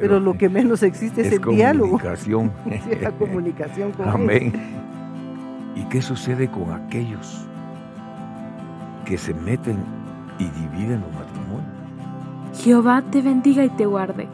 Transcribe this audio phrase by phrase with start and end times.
[0.00, 1.98] pero, lo que menos existe es, es el diálogo.
[1.98, 2.52] comunicación.
[2.64, 4.52] Sí, la comunicación con Amén.
[5.74, 7.46] ¿Y qué sucede con aquellos
[9.04, 9.78] que se meten
[10.38, 11.76] y dividen los matrimonios?
[12.54, 14.26] Jehová te bendiga y te guarde.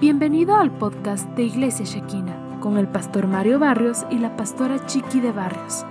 [0.00, 5.20] Bienvenido al podcast de Iglesia Shekina con el pastor Mario Barrios y la pastora Chiqui
[5.20, 5.84] de Barrios.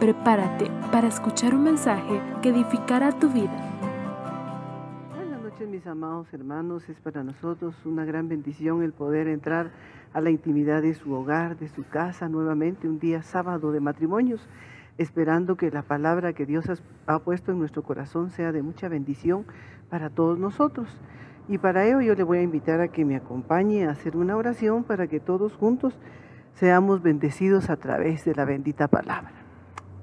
[0.00, 3.71] Prepárate para escuchar un mensaje que edificará tu vida.
[5.86, 9.72] Amados hermanos, es para nosotros una gran bendición el poder entrar
[10.12, 14.48] a la intimidad de su hogar, de su casa, nuevamente un día sábado de matrimonios,
[14.96, 16.66] esperando que la palabra que Dios
[17.06, 19.44] ha puesto en nuestro corazón sea de mucha bendición
[19.90, 20.88] para todos nosotros.
[21.48, 24.36] Y para ello yo le voy a invitar a que me acompañe a hacer una
[24.36, 25.98] oración para que todos juntos
[26.54, 29.32] seamos bendecidos a través de la bendita palabra.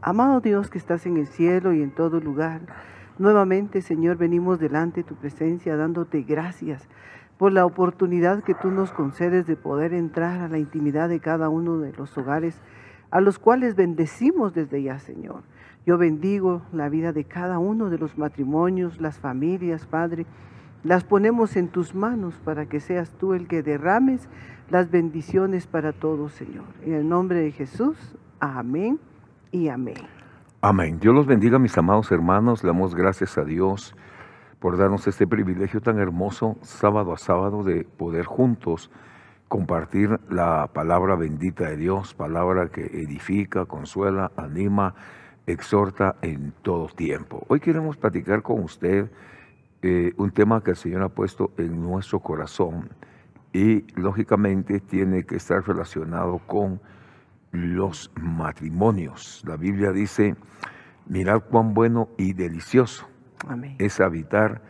[0.02, 2.62] Amado Dios que estás en el cielo y en todo lugar,
[3.20, 6.88] nuevamente Señor venimos delante de tu presencia dándote gracias
[7.38, 11.47] por la oportunidad que tú nos concedes de poder entrar a la intimidad de cada
[11.50, 12.59] uno de los hogares
[13.12, 15.44] a los cuales bendecimos desde ya, Señor.
[15.86, 20.25] Yo bendigo la vida de cada uno de los matrimonios, las familias, Padre.
[20.84, 24.28] Las ponemos en tus manos para que seas tú el que derrames
[24.70, 26.66] las bendiciones para todos, Señor.
[26.84, 27.97] En el nombre de Jesús,
[28.40, 29.00] amén
[29.52, 30.19] y amén.
[30.62, 31.00] Amén.
[31.00, 32.66] Dios los bendiga, mis amados hermanos.
[32.66, 33.96] Le damos gracias a Dios
[34.60, 38.92] por darnos este privilegio tan hermoso, sábado a sábado, de poder juntos
[39.48, 44.96] compartir la palabra bendita de Dios, palabra que edifica, consuela, anima,
[45.48, 47.46] exhorta en todo tiempo.
[47.48, 49.10] Hoy queremos platicar con usted
[49.82, 52.90] eh, un tema que el Señor ha puesto en nuestro corazón
[53.54, 56.82] y lógicamente tiene que estar relacionado con
[57.52, 59.44] los matrimonios.
[59.45, 60.36] La Biblia dice,
[61.08, 63.08] mirad cuán bueno y delicioso
[63.47, 63.75] Amén.
[63.80, 64.61] es habitar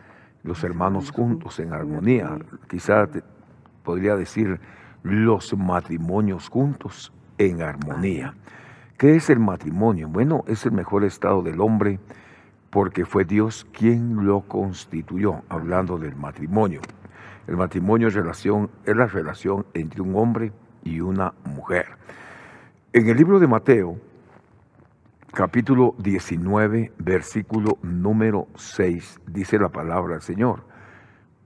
[0.42, 2.38] los hermanos juntos en armonía.
[2.68, 3.22] Quizá te-
[3.82, 4.60] podría decir
[5.02, 8.34] los matrimonios juntos en armonía.
[8.98, 10.08] ¿Qué es el matrimonio?
[10.08, 11.98] Bueno, es el mejor estado del hombre
[12.70, 16.80] porque fue Dios quien lo constituyó, hablando del matrimonio.
[17.46, 20.52] El matrimonio es, relación, es la relación entre un hombre
[20.84, 21.86] y una mujer.
[22.92, 24.00] En el libro de Mateo,
[25.32, 30.64] capítulo 19, versículo número 6, dice la palabra del Señor.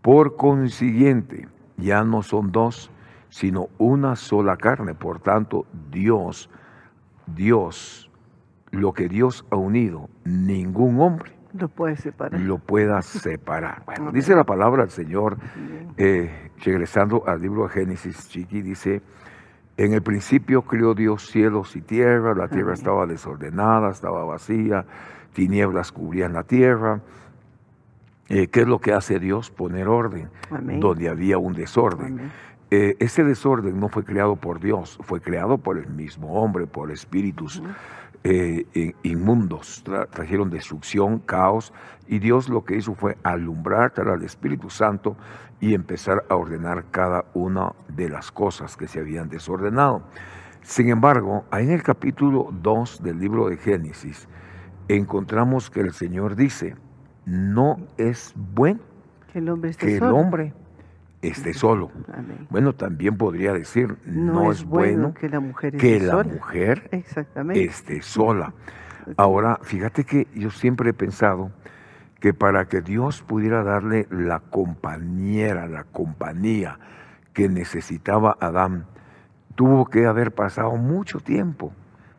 [0.00, 1.47] Por consiguiente,
[1.77, 2.91] ya no son dos,
[3.28, 4.94] sino una sola carne.
[4.94, 6.49] Por tanto, Dios,
[7.27, 8.10] Dios,
[8.71, 12.41] lo que Dios ha unido, ningún hombre Lo puedes separar.
[12.41, 13.83] lo pueda separar.
[13.87, 15.37] Bueno, dice la palabra del Señor,
[15.99, 19.03] eh, regresando al libro de Génesis, Chiqui, dice,
[19.76, 22.74] en el principio creó Dios cielos y tierra, la tierra Amén.
[22.74, 24.84] estaba desordenada, estaba vacía,
[25.32, 27.00] tinieblas cubrían la tierra.
[28.28, 29.50] Eh, ¿Qué es lo que hace Dios?
[29.50, 30.80] Poner orden Amén.
[30.80, 32.30] donde había un desorden.
[32.70, 36.91] Eh, ese desorden no fue creado por Dios, fue creado por el mismo hombre, por
[36.91, 37.62] espíritus
[38.24, 39.84] eh, in- inmundos.
[39.84, 41.72] Tra- trajeron destrucción, caos,
[42.08, 45.16] y Dios lo que hizo fue alumbrar al Espíritu Santo
[45.60, 50.02] y empezar a ordenar cada una de las cosas que se habían desordenado.
[50.62, 54.26] Sin embargo, ahí en el capítulo 2 del libro de Génesis,
[54.88, 56.74] encontramos que el Señor dice,
[57.26, 58.80] no es bueno
[59.32, 60.16] Que el hombre esté que el solo.
[60.16, 60.52] hombre
[61.28, 61.90] esté solo.
[62.12, 62.46] Amén.
[62.50, 66.32] Bueno, también podría decir, no, es bueno que la mujer que la sola.
[66.32, 67.64] mujer Exactamente.
[67.64, 68.52] esté sola.
[69.16, 71.50] Ahora, fíjate que yo siempre he pensado
[72.20, 76.78] que para que Dios pudiera darle la compañera, la compañía
[77.34, 78.86] que necesitaba Adán,
[79.54, 81.72] tuvo que haber pasado mucho tiempo,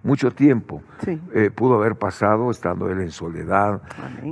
[0.06, 0.82] mucho tiempo.
[1.04, 1.20] Sí.
[1.34, 3.82] Eh, pudo haber pasado estando él en soledad,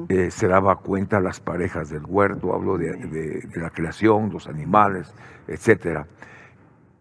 [0.07, 4.47] eh, se daba cuenta las parejas del huerto, hablo de, de- de la creación, los
[4.47, 5.13] animales,
[5.47, 6.05] etcétera.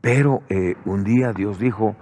[0.01, 1.95] Pero eh, un día Dios dijo,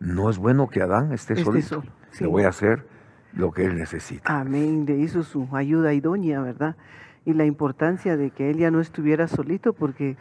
[0.00, 2.24] no es bueno que Adán esté solito, sí.
[2.24, 2.86] le voy a hacer
[3.32, 4.40] lo que él necesita.
[4.40, 4.84] Amén.
[4.86, 6.76] Le hizo su ayuda idónea, ¿verdad?
[7.24, 10.16] Y la importancia de que él ya no estuviera solito porque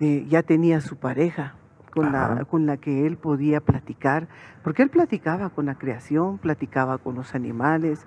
[0.00, 1.54] ya tenía su pareja
[1.96, 2.34] con Ajá.
[2.34, 4.28] la, con la que él podía platicar,
[4.62, 8.06] porque él platicaba con la creación, platicaba con los animales.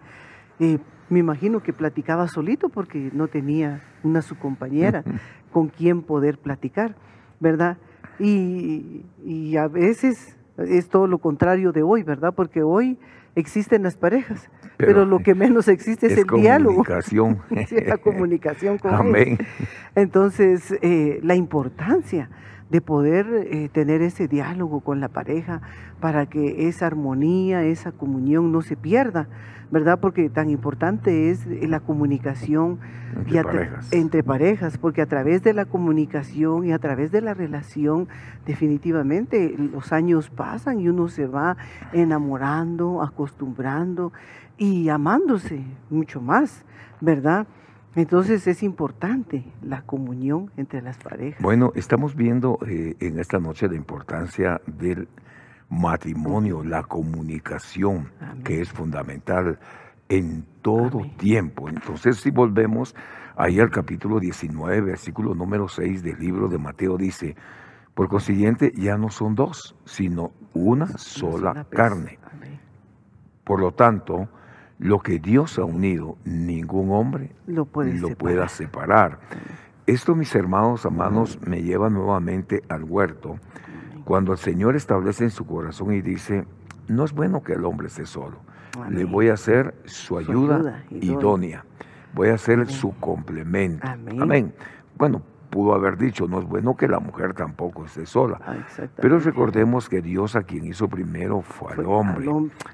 [0.60, 0.78] eh,
[1.10, 5.04] me imagino que platicaba solito porque no tenía una su compañera
[5.52, 6.94] con quien poder platicar,
[7.40, 7.78] ¿verdad?
[8.20, 12.32] Y, y a veces es todo lo contrario de hoy, ¿verdad?
[12.36, 13.00] Porque hoy
[13.34, 17.40] existen las parejas, pero, Pero lo que menos existe es, es el diálogo, comunicación.
[17.68, 18.94] Sí, la comunicación con.
[18.94, 19.40] Amén.
[19.96, 22.30] Entonces, eh, la importancia
[22.70, 25.62] de poder eh, tener ese diálogo con la pareja
[26.00, 29.28] para que esa armonía, esa comunión no se pierda,
[29.72, 30.00] ¿verdad?
[30.00, 32.80] Porque tan importante es la comunicación
[33.26, 33.94] entre, parejas.
[33.94, 38.08] entre parejas, porque a través de la comunicación y a través de la relación,
[38.46, 41.58] definitivamente los años pasan y uno se va
[41.92, 44.14] enamorando, acostumbrando
[44.58, 46.66] y amándose mucho más,
[47.02, 47.48] ¿verdad?
[47.96, 51.42] Entonces es importante la comunión entre las parejas.
[51.42, 55.08] Bueno, estamos viendo eh, en esta noche la importancia del
[55.70, 58.12] matrimonio, la comunicación,
[58.44, 59.60] que es fundamental
[60.08, 61.70] en todo tiempo.
[61.70, 62.96] Entonces, si volvemos
[63.36, 67.36] ahí al capítulo 19, versículo número 6 del libro de Mateo, dice,
[67.94, 72.18] por consiguiente, ya no son dos, sino una sola carne.
[73.44, 74.30] Por lo tanto,
[74.80, 79.20] lo que Dios ha unido, ningún hombre lo, pueda separar.
[79.86, 83.38] Esto, mis hermanos amados, me lleva nuevamente al huerto,
[84.06, 86.46] cuando el Señor establece en su corazón y dice,
[86.88, 88.38] no es bueno que el hombre esté solo,
[88.90, 91.66] le voy a hacer su ayuda, idónea.
[92.14, 93.86] voy a hacer su complemento.
[93.86, 94.54] Amén.
[94.98, 98.40] Bueno, pudo haber dicho, no es bueno que la mujer tampoco esté sola.
[98.46, 98.56] Ah,
[99.02, 102.30] Pero recordemos que Dios a quien hizo primero fue, al hombre.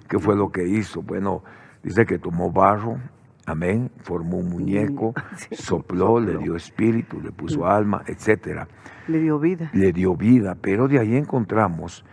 [0.07, 1.01] ¿Qué fue lo que hizo?
[1.01, 1.43] Bueno,
[1.85, 2.97] Dice que tomó barro,
[3.45, 5.13] amén, formó un muñeco,
[5.51, 8.67] sopló, le dio espíritu, le puso alma, etcétera.
[9.07, 9.69] Le dio vida.
[9.71, 12.03] Le dio vida, pero de ahí encontramos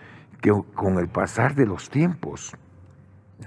[0.42, 2.54] que con el pasar de los tiempos,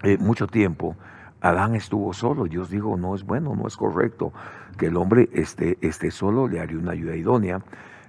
[0.01, 0.95] eh, mucho tiempo,
[1.42, 2.45] Adán estuvo solo.
[2.45, 4.33] Dios dijo, no es bueno, no es correcto
[4.80, 7.60] que el hombre esté, esté solo, le haría una ayuda idónea.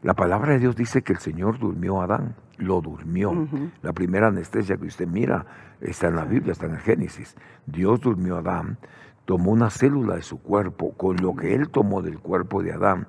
[0.00, 3.48] La palabra de Dios dice que el Señor durmió a Adán, lo durmió.
[3.82, 5.46] La primera anestesia que usted mira
[5.80, 7.36] está en la Biblia, está en el Génesis.
[7.66, 8.78] Dios durmió a Adán,
[9.24, 13.06] tomó una célula de su cuerpo, con lo que él tomó del cuerpo de Adán,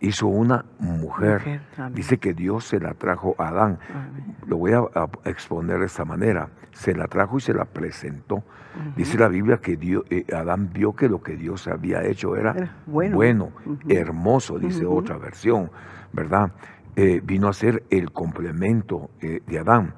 [0.00, 1.60] hizo una mujer.
[1.92, 3.78] Dice que Dios se la trajo a Adán.
[4.46, 4.84] Lo voy a,
[5.24, 6.50] exponer de esta manera.
[6.72, 8.42] Se la trajo y se la presentó.
[8.94, 12.76] Dice la Biblia que Dios, eh, Adán vio que lo que Dios había hecho era,
[12.86, 13.50] bueno,
[13.88, 15.70] hermoso, dice otra versión,
[16.12, 16.52] ¿verdad?
[16.96, 19.94] Eh, vino a ser el complemento eh, de Adán.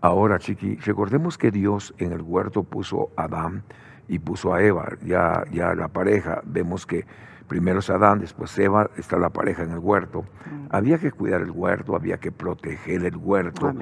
[0.00, 3.62] Ahora, Chiqui, recordemos que Dios en el huerto puso a Adán
[4.08, 7.06] y puso a Eva, ya, ya la pareja, vemos que
[7.46, 10.22] primero es Adán, después Eva, está la pareja en el huerto.
[10.22, 10.66] Mm.
[10.70, 13.72] Había que cuidar el huerto, había que proteger el huerto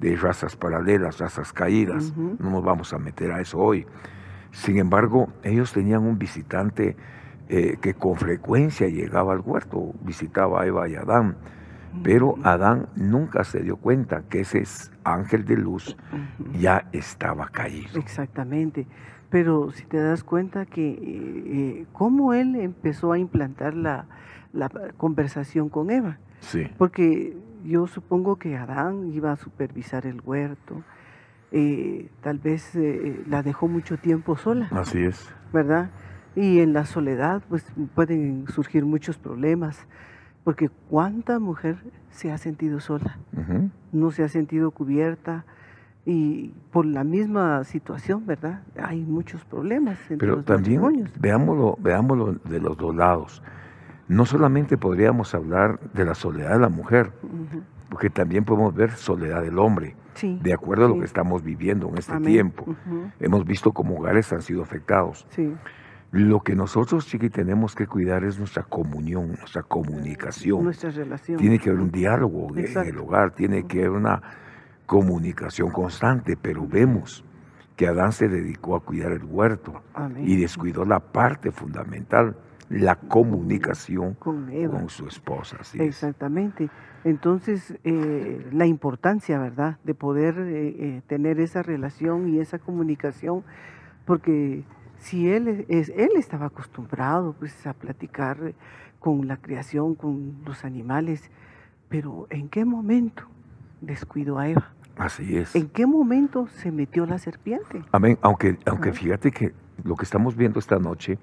[0.00, 2.14] de razas paralelas, razas caídas.
[2.16, 3.86] No nos vamos a meter a eso hoy.
[4.50, 6.96] Sin embargo, ellos tenían un visitante
[7.48, 11.36] eh, que con frecuencia llegaba al huerto, visitaba a Eva y Adán.
[12.02, 14.62] Pero Adán nunca se dio cuenta que ese
[15.04, 15.96] ángel de luz
[16.58, 17.98] ya estaba caído.
[17.98, 18.86] Exactamente.
[19.30, 24.06] Pero si te das cuenta que eh, eh, cómo él empezó a implantar la,
[24.96, 26.18] conversación con Eva.
[26.40, 26.66] Sí.
[26.78, 30.82] Porque yo supongo que Adán iba a supervisar el huerto.
[31.52, 32.76] Eh, tal vez
[33.26, 34.68] la dejó mucho tiempo sola.
[34.72, 35.28] Así es.
[35.52, 35.90] ¿Verdad?
[36.34, 39.86] Y en la soledad pues pueden surgir muchos problemas
[40.48, 41.76] porque cuánta mujer
[42.08, 43.18] se ha sentido sola,
[43.92, 45.44] no se ha sentido cubierta
[46.06, 48.62] y por la misma situación, ¿verdad?
[48.82, 49.98] Hay muchos problemas.
[50.08, 53.42] Entre Pero también veámoslo, veámoslo de los dos lados.
[54.08, 57.12] No solamente podríamos hablar de la soledad de la mujer,
[57.90, 59.96] porque también podemos ver soledad del hombre.
[60.22, 62.74] de acuerdo a lo que estamos viviendo en este tiempo.
[63.20, 65.26] Hemos visto cómo hogares han sido afectados.
[65.28, 65.52] Sí.
[66.10, 70.64] Lo que nosotros, Chiqui, tenemos que cuidar es nuestra comunión, nuestra comunicación.
[70.64, 71.38] Nuestra relación.
[71.38, 74.22] Tiene que haber un diálogo en el hogar, tiene que haber una
[74.86, 77.24] comunicación constante, pero vemos
[77.76, 79.82] que Adán se dedicó a cuidar el huerto
[80.24, 82.36] y descuidó la parte fundamental,
[82.70, 84.48] la comunicación con,
[84.88, 85.58] su esposa.
[85.74, 86.70] Exactamente.
[87.04, 93.44] Entonces, eh, la importancia, ¿verdad?, de poder eh, eh, tener esa relación y esa comunicación,
[94.04, 94.64] porque
[94.98, 98.54] si él, es, él estaba acostumbrado pues, a platicar
[98.98, 101.30] con la creación, con los animales,
[101.88, 103.24] pero ¿en qué momento
[103.80, 104.72] descuidó a Eva?
[104.96, 105.54] Así es.
[105.54, 107.82] ¿En qué momento se metió la serpiente?
[107.92, 108.18] Amén.
[108.20, 109.52] Aunque, aunque fíjate que
[109.84, 111.18] lo que estamos viendo esta noche,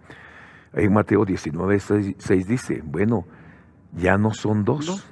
[0.74, 1.80] en Mateo 19,
[2.18, 3.26] 6, dice, bueno,
[3.94, 5.06] ya no son dos,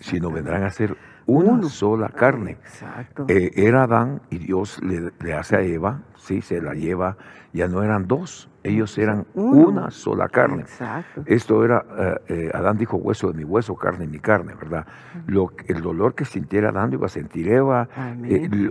[0.00, 2.52] sino vendrán a ser una sola carne.
[2.52, 3.26] Exacto.
[3.28, 7.16] Eh, era Adán y Dios le, hace a Eva, sí, se la lleva,
[7.52, 10.62] ya no eran dos, ellos eran una sola carne.
[10.62, 11.22] Exacto.
[11.26, 14.86] Esto era, eh, eh, Adán dijo hueso de mi hueso, carne de mi carne, ¿verdad?
[15.26, 17.88] Lo, el dolor que sintiera Adán iba a sentir Eva,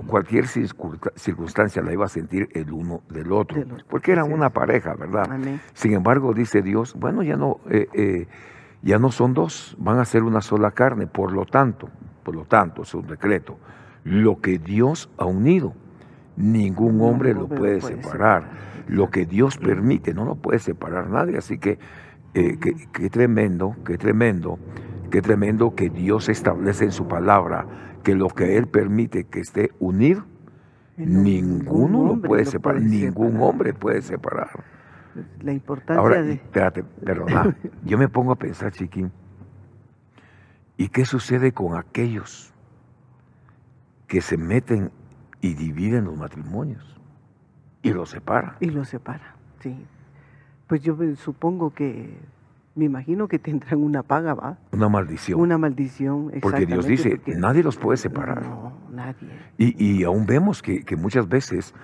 [0.08, 5.30] cualquier circunstancia la iba a sentir el uno del otro, porque eran una pareja, ¿verdad?
[5.74, 7.60] Sin embargo, dice Dios, bueno, ya no,
[8.82, 11.90] ya no son dos, van a ser una sola carne, por lo tanto,
[12.24, 13.58] Por lo tanto, es un decreto.
[14.04, 15.74] Lo que Dios ha unido,
[16.36, 18.50] ningún hombre lo puede separar.
[18.88, 21.38] Lo que Dios permite, no lo puede separar nadie.
[21.38, 21.80] Así que,
[22.34, 22.58] eh,
[22.92, 24.60] qué tremendo, qué tremendo,
[25.10, 27.68] qué tremendo que Dios establece en su palabra
[28.04, 30.24] que lo que Él permite que esté unido,
[30.98, 34.50] ninguno lo puede separar, ningún hombre puede separar.
[35.42, 36.34] La importancia Ahora, de...
[36.34, 39.12] espérate, perdona, yo me pongo a pensar, chiquín,
[40.82, 42.52] ¿y qué sucede con aquellos
[44.08, 44.90] que se meten
[45.40, 47.00] y dividen los matrimonios
[47.84, 48.56] y los separan?
[48.62, 49.86] Y los separa, sí.
[50.66, 52.18] Pues yo supongo que
[52.74, 54.58] me imagino que tendrán una paga, ¿va?
[54.72, 55.40] Una maldición.
[55.40, 58.42] Una maldición, Porque Dios dice, nadie los puede separar.
[58.42, 59.30] No, nadie.
[59.60, 61.76] Y, aún vemos que, muchas veces,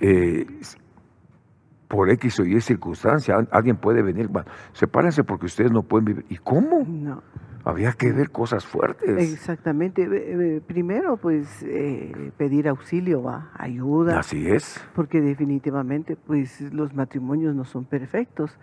[0.00, 0.46] eh,
[1.88, 6.24] por X o Y circunstancia, alguien puede venir, bueno, sepárense porque ustedes no pueden vivir.
[6.30, 6.86] ¿Y cómo?
[6.88, 7.22] No.
[7.66, 9.32] Había que ver cosas fuertes.
[9.32, 10.62] Exactamente.
[10.68, 13.50] Primero, pues, eh, pedir auxilio, ¿va?
[13.54, 14.20] Ayuda.
[14.20, 14.80] Así es.
[14.94, 18.56] Porque definitivamente, pues, los matrimonios no son perfectos.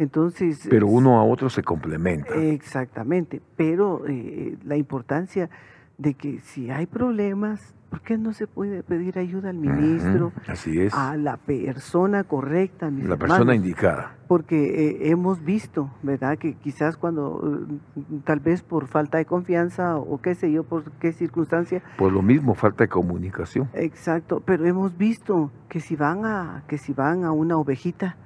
[0.00, 2.34] Entonces, pero uno a otro se complementa.
[2.34, 5.50] Exactamente, pero eh, la importancia
[5.98, 10.32] de que si hay problemas, ¿por qué no se puede pedir ayuda al ministro?
[10.46, 10.94] así es.
[10.94, 14.14] A la persona correcta, La persona indicada.
[14.28, 16.38] Porque eh, hemos visto, ¿verdad?
[16.38, 20.90] Que quizás cuando, eh, tal vez por falta de confianza o qué sé yo, por
[20.92, 21.82] qué circunstancia.
[21.96, 23.68] Por lo mismo, falta de comunicación.
[23.74, 28.16] Exacto, pero hemos visto que si van a, que si van a una ovejita,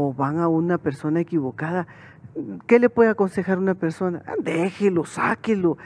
[0.00, 1.88] o van a una persona equivocada,
[2.68, 4.22] ¿qué le puede aconsejar una persona?
[4.40, 5.76] Déjelo, sáquelo,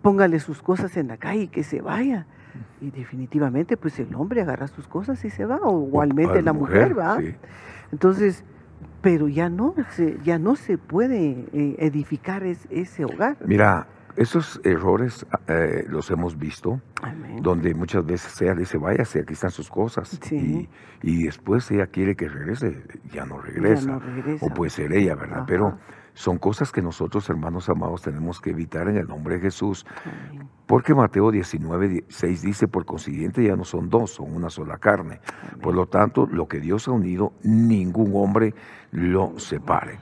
[0.00, 2.24] póngale sus cosas en la calle y que se vaya.
[2.80, 6.98] Y definitivamente, pues el hombre agarra sus cosas y se va, o igualmente la mujer,
[6.98, 7.18] va.
[7.92, 8.42] Entonces,
[9.02, 9.74] pero ya no,
[10.24, 13.36] ya no se puede eh, edificar ese hogar.
[13.44, 13.86] Mira,
[14.16, 16.80] esos errores eh, los hemos visto,
[17.40, 20.68] donde muchas veces ella dice, váyase, aquí están sus cosas, y,
[21.24, 24.00] después ella quiere que regrese, ya no regresa,
[24.40, 25.44] o puede ser ella, ¿verdad?
[25.46, 25.78] Pero
[26.14, 29.86] son cosas que nosotros, hermanos amados, tenemos que evitar en el nombre de Jesús,
[30.66, 35.20] porque Mateo 19, 6 dice, por consiguiente ya no son dos, son una sola carne.
[35.62, 38.52] Por lo tanto, lo que Dios ha unido, ningún hombre
[38.90, 39.98] lo separe.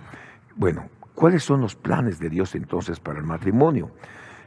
[0.57, 3.91] Bueno, ¿Cuáles son los planes de Dios entonces para el matrimonio?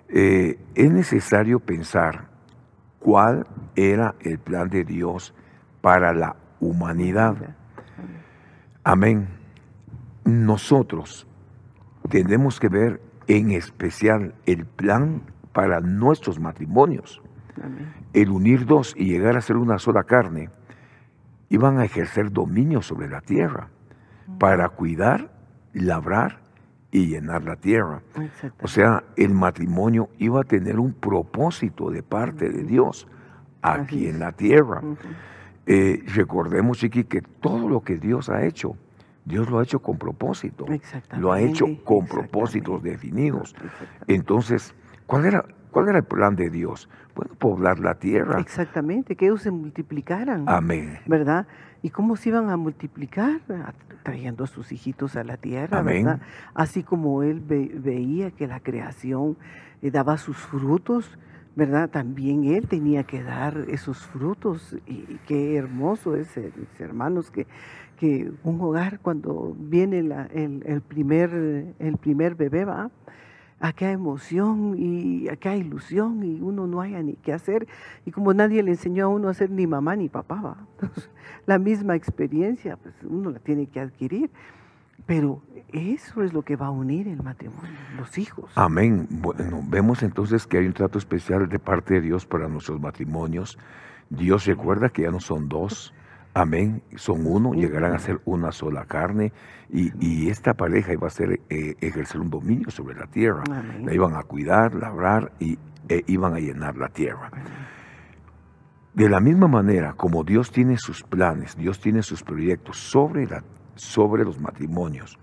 [0.08, 2.30] Eh, es necesario pensar
[3.00, 5.34] cuál era el plan de Dios
[5.82, 7.56] para la humanidad.
[8.84, 9.30] Amén.
[10.26, 11.26] Nosotros
[12.08, 17.20] tenemos que ver en especial el plan para nuestros matrimonios.
[18.14, 20.52] El unir dos y llegar a ser una sola carne,
[21.50, 23.70] iban a ejercer dominio sobre la tierra
[24.38, 25.32] para cuidar,
[25.74, 26.49] labrar
[26.92, 28.02] y llenar la tierra.
[28.62, 33.08] O sea, el matrimonio iba a tener un propósito de parte de Dios
[33.62, 34.82] aquí en la tierra.
[35.66, 38.76] Eh, recordemos, Chiqui, que todo lo que Dios ha hecho,
[39.26, 40.66] Dios lo ha hecho con propósito.
[41.18, 43.56] Lo ha hecho con propósitos definidos.
[44.08, 44.74] Entonces,
[45.06, 46.90] ¿cuál era, ¿cuál era el plan de Dios?
[47.16, 48.40] Bueno, poblar la tierra.
[48.40, 50.46] Exactamente, que ellos se multiplicaran.
[50.48, 50.98] Amén.
[51.06, 51.46] ¿Verdad?
[51.82, 53.42] ¿Y cómo se iban a multiplicar?
[54.04, 56.20] Trayendo a sus hijitos a la tierra, ¿verdad?
[56.54, 59.38] Así como él veía que la creación
[59.82, 61.18] eh, daba sus frutos,
[61.56, 61.90] ¿verdad?
[61.90, 64.76] También él tenía que dar esos frutos.
[64.88, 67.48] Y, qué hermoso es, eh, mis hermanos, que,
[67.98, 72.92] que un hogar cuando viene el, primer, el primer bebé, ¿va?
[73.60, 77.68] Acá emoción y acá ilusión y uno no haya ni qué hacer.
[78.06, 80.58] Y como nadie le enseñó a uno a ser ni mamá ni papá, ¿va?
[81.46, 84.30] la misma experiencia, pues uno la tiene que adquirir.
[85.06, 88.52] Pero eso es lo que va a unir el matrimonio, los hijos.
[88.56, 89.08] Amén.
[89.10, 93.58] Bueno, vemos entonces que hay un trato especial de parte de Dios para nuestros matrimonios.
[94.10, 95.94] Dios recuerda que ya no son dos,
[96.34, 96.82] Amén.
[96.96, 99.34] Son uno, llegarán a ser una sola carne
[99.72, 103.44] y, esta pareja iba a ser, eh, ejercer un dominio sobre la tierra.
[103.84, 105.58] La iban a cuidar, labrar y
[105.90, 107.32] e iban a llenar la tierra.
[108.94, 113.44] De la misma manera como Dios tiene sus planes, Dios tiene sus proyectos sobre, la,
[113.76, 115.18] sobre los matrimonios,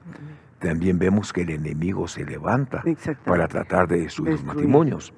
[0.58, 2.82] también vemos que el enemigo se levanta
[3.24, 5.12] para tratar de destruir los matrimonios.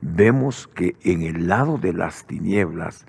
[0.00, 3.06] Vemos que en el lado de las tinieblas,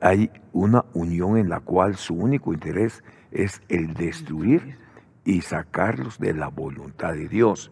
[0.00, 4.76] hay una unión en la cual su único interés es el destruir
[5.24, 7.70] y sacarlos de la voluntad de Dios.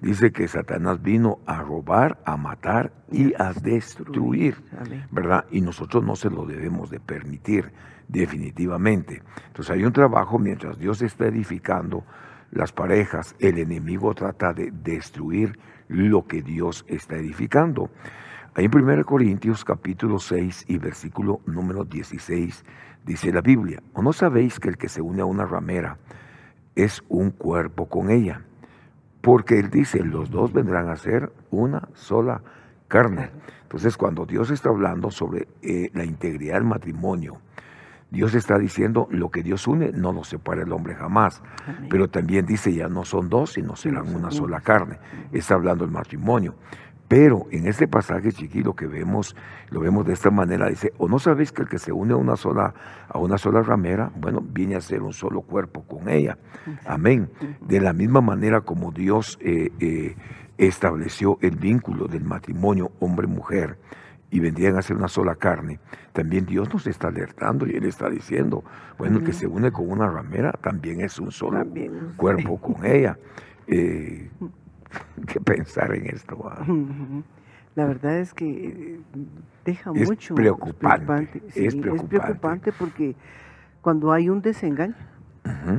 [0.00, 4.56] Dice que Satanás vino a robar, a matar y a destruir,
[5.10, 5.44] ¿verdad?
[5.50, 7.72] Y nosotros no se lo debemos de permitir,
[8.08, 9.22] definitivamente.
[9.48, 12.04] Entonces hay un trabajo mientras Dios está edificando
[12.54, 15.58] las parejas, el enemigo trata de destruir
[15.88, 17.90] lo que Dios está edificando.
[18.56, 22.64] Ahí en 1 Corintios capítulo 6 y versículo número 16
[23.04, 25.98] dice la Biblia, ¿o no sabéis que el que se une a una ramera
[26.76, 28.42] es un cuerpo con ella?
[29.22, 32.42] Porque él dice, los dos vendrán a ser una sola
[32.86, 33.30] carne.
[33.62, 37.38] Entonces, cuando Dios está hablando sobre eh, la integridad del matrimonio,
[38.12, 41.42] Dios está diciendo, lo que Dios une no lo separa el hombre jamás.
[41.90, 45.00] Pero también dice, ya no son dos, sino serán una sola carne.
[45.32, 46.54] Está hablando el matrimonio.
[47.14, 49.36] Pero en este pasaje chiquito que vemos,
[49.70, 52.16] lo vemos de esta manera, dice, o no sabéis que el que se une a
[52.16, 52.74] una sola,
[53.08, 56.36] a una sola ramera, bueno, viene a ser un solo cuerpo con ella.
[56.84, 57.30] Amén.
[57.60, 60.16] De la misma manera como Dios eh, eh,
[60.58, 63.78] estableció el vínculo del matrimonio hombre-mujer
[64.32, 65.78] y vendrían a ser una sola carne,
[66.12, 68.64] también Dios nos está alertando y Él está diciendo,
[68.98, 71.64] bueno, el que se une con una ramera también es un solo
[72.16, 73.16] cuerpo con ella.
[73.68, 74.28] Eh,
[75.26, 76.50] que pensar en esto.
[77.74, 79.00] La verdad es que
[79.64, 80.34] deja es mucho.
[80.34, 81.42] Preocupante.
[81.54, 82.72] es, preocupante.
[82.72, 83.16] porque
[83.80, 84.94] cuando hay un desengaño,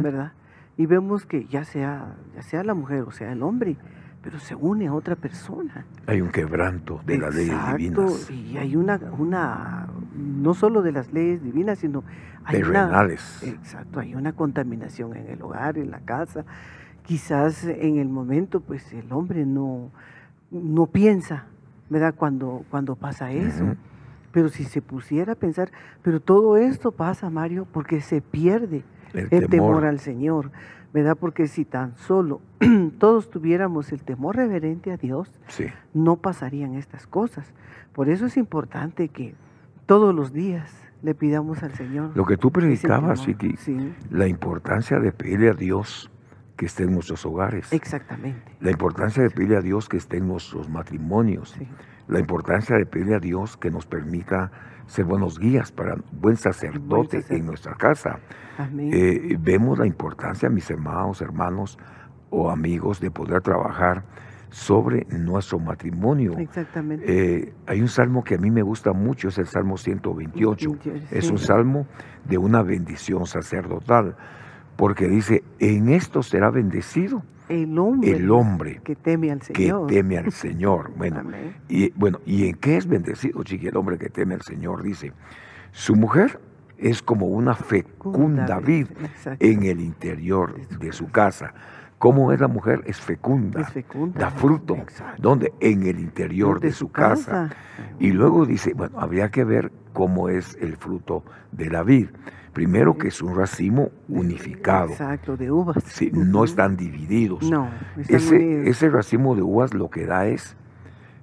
[0.01, 0.33] ¿verdad?
[0.77, 3.77] Y vemos que ya sea, ya sea la mujer o sea el hombre,
[4.21, 5.85] pero se une a otra persona.
[6.07, 8.31] Hay un quebranto de las leyes divinas.
[8.31, 12.03] Y hay una, una, no solo de las leyes divinas, sino
[12.43, 13.39] hay Terrenales.
[13.43, 16.43] una, exacto, hay una contaminación en el hogar, en la casa,
[17.05, 19.91] quizás en el momento pues el hombre no,
[20.51, 21.45] no piensa,
[21.89, 22.13] ¿verdad?
[22.15, 23.75] Cuando, cuando pasa eso.
[24.31, 25.71] Pero si se pusiera a pensar,
[26.01, 28.83] pero todo esto pasa, Mario, porque se pierde
[29.13, 29.85] el, temor.
[29.85, 30.51] al Señor,
[30.93, 31.15] ¿verdad?
[31.17, 32.41] Porque si tan solo
[32.99, 35.31] todos tuviéramos el temor reverente a Dios,
[35.93, 37.53] no pasarían estas cosas.
[37.93, 39.35] Por eso es importante que
[39.85, 40.69] todos los días
[41.01, 42.11] le pidamos al Señor.
[42.15, 43.55] Lo que tú predicabas, Vicky,
[44.09, 46.11] la importancia de pedirle a Dios
[46.55, 47.71] que esté en nuestros hogares.
[47.73, 48.51] Exactamente.
[48.59, 51.55] La importancia de pedirle a Dios que esté en nuestros matrimonios.
[52.07, 54.51] La importancia de pedirle a Dios que nos permita
[54.85, 58.19] ser buenos guías para buen sacerdote, en nuestra casa.
[58.77, 61.77] Eh, vemos la importancia, mis hermanos, hermanos
[62.29, 64.03] o amigos, de poder trabajar
[64.49, 66.37] sobre nuestro matrimonio.
[66.37, 67.05] Exactamente.
[67.07, 70.69] Eh, hay un salmo que a mí me gusta mucho, es el Salmo 128.
[71.11, 71.87] es un salmo
[72.23, 74.15] de una bendición sacerdotal
[74.75, 79.87] porque dice, en esto será bendecido el hombre, el hombre que teme al Señor.
[79.87, 80.91] Que teme al Señor.
[80.97, 81.23] Bueno,
[81.69, 83.67] y, bueno, ¿y en qué es bendecido, chiqui?
[83.67, 85.13] El hombre que teme al Señor dice,
[85.71, 86.39] su mujer
[86.77, 88.87] es como una fecunda vid
[89.39, 91.53] en el interior de su casa.
[91.97, 92.81] ¿Cómo es la mujer?
[92.85, 93.61] Es fecunda.
[93.61, 94.19] Es fecunda.
[94.19, 94.77] Da fruto.
[95.17, 95.53] ¿Dónde?
[95.59, 97.49] En el interior de, su casa.
[97.99, 102.09] Y luego dice, bueno, habría que ver cómo es el fruto de la vid.
[102.55, 104.91] Primero que es un racimo unificado.
[104.91, 105.83] Exacto, de uvas.
[105.87, 107.43] Sí, no están divididos.
[107.51, 107.69] No,
[108.07, 110.55] ese, ese racimo de uvas lo que da es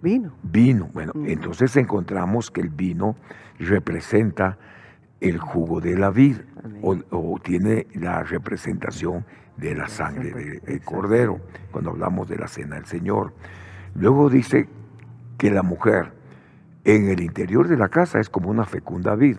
[0.03, 0.35] vino.
[0.43, 0.91] Vino.
[0.93, 3.17] Bueno, entonces encontramos que el vino
[3.59, 4.59] representa
[5.23, 6.37] el jugo de la vid
[6.83, 9.25] o, tiene la representación
[9.57, 11.41] de la sangre del cordero,
[11.71, 13.33] cuando hablamos de la cena del Señor.
[13.95, 14.69] Luego dice
[15.39, 16.13] que la mujer
[16.85, 19.39] en el interior de la casa es como una fecunda vid.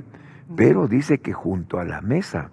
[0.56, 2.50] Pero dice que junto a la mesa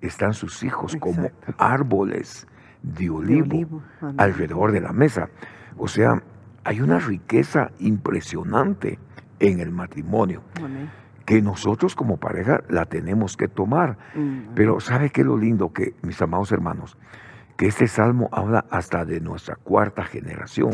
[0.00, 2.46] están sus hijos como árboles
[2.82, 3.82] de olivo,
[4.16, 5.28] alrededor de la mesa.
[5.76, 6.22] O sea,
[6.64, 8.98] hay una riqueza impresionante
[9.40, 10.42] en el matrimonio
[11.24, 13.96] que nosotros como pareja la tenemos que tomar.
[14.54, 16.96] Pero ¿sabe qué es lo lindo que, mis amados hermanos?
[17.56, 20.72] Que este salmo habla hasta de nuestra cuarta generación,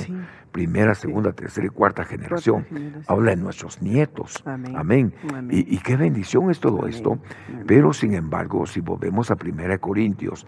[0.51, 2.67] primera, segunda, tercera y cuarta generación.
[3.07, 4.43] Habla de nuestros nietos.
[4.45, 5.13] Amén.
[5.51, 7.19] Y, qué bendición es todo esto.
[7.67, 10.47] Pero sin embargo, si volvemos a Primera Corintios,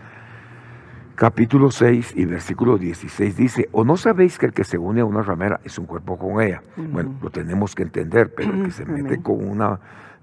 [1.14, 5.04] capítulo 6 y versículo 16 dice, o no sabéis que el que se une a
[5.04, 6.62] una ramera es un cuerpo con ella.
[6.76, 9.78] Bueno, lo tenemos que entender, pero el que se mete con una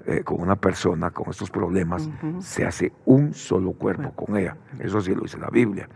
[0.06, 2.10] eh, con una persona con estos problemas,
[2.40, 4.56] se hace un solo cuerpo con ella.
[4.80, 5.90] Eso sí lo dice la Biblia.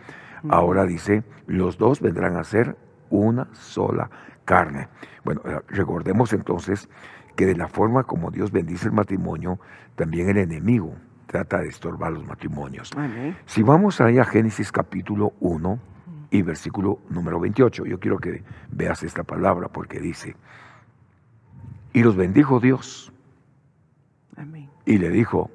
[0.49, 2.75] Ahora dice, los dos vendrán a ser
[3.09, 4.09] una sola
[4.43, 4.89] carne.
[5.23, 6.89] Bueno, eh, recordemos entonces
[7.35, 9.59] que de la forma como Dios bendice el matrimonio,
[9.95, 10.95] también el enemigo
[11.27, 12.91] trata de estorbar los matrimonios.
[13.45, 15.79] Si vamos ahí a Génesis capítulo 1
[16.29, 20.35] y versículo número 28, yo quiero que veas esta palabra porque dice,
[21.93, 23.12] y los bendijo Dios
[24.85, 25.49] y le dijo,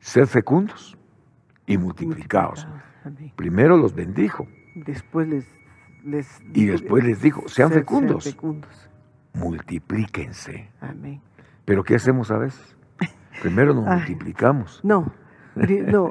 [0.00, 0.96] sed fecundos
[1.66, 2.66] y multiplicados.
[3.36, 4.46] Primero los bendijo.
[4.74, 5.46] Después les,
[6.04, 8.36] les y después les dijo, sean fecundos.
[9.34, 10.70] Multiplíquense.
[11.64, 12.76] Pero ¿qué hacemos a veces?
[13.42, 14.80] Primero nos multiplicamos.
[14.82, 15.12] No,
[15.54, 16.10] no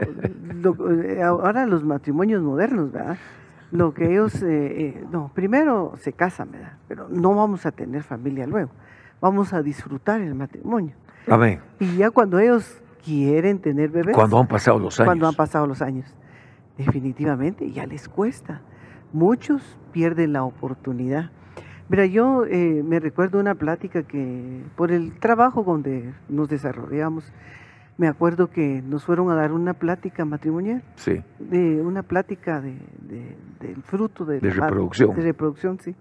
[1.03, 3.17] eh, ahora los matrimonios modernos, ¿verdad?
[3.71, 6.77] Lo que ellos, eh, eh, no, primero se casan, ¿verdad?
[6.87, 8.71] Pero no vamos a tener familia luego
[9.21, 10.95] vamos a disfrutar el matrimonio.
[11.27, 11.59] Amén.
[11.79, 15.07] Y ya cuando ellos quieren tener bebés, Cuando han pasado los años.
[15.07, 16.13] cuando han pasado los años,
[16.77, 18.61] definitivamente ya les cuesta.
[19.13, 21.31] Muchos pierden la oportunidad.
[21.89, 27.31] Mira, yo eh, me recuerdo una plática que por el trabajo donde nos desarrollamos,
[27.97, 31.23] me acuerdo que nos fueron a dar una plática matrimonial, Sí.
[31.39, 35.15] de una plática de, de- del fruto de, De la reproducción.
[35.15, 35.95] De reproducción, sí.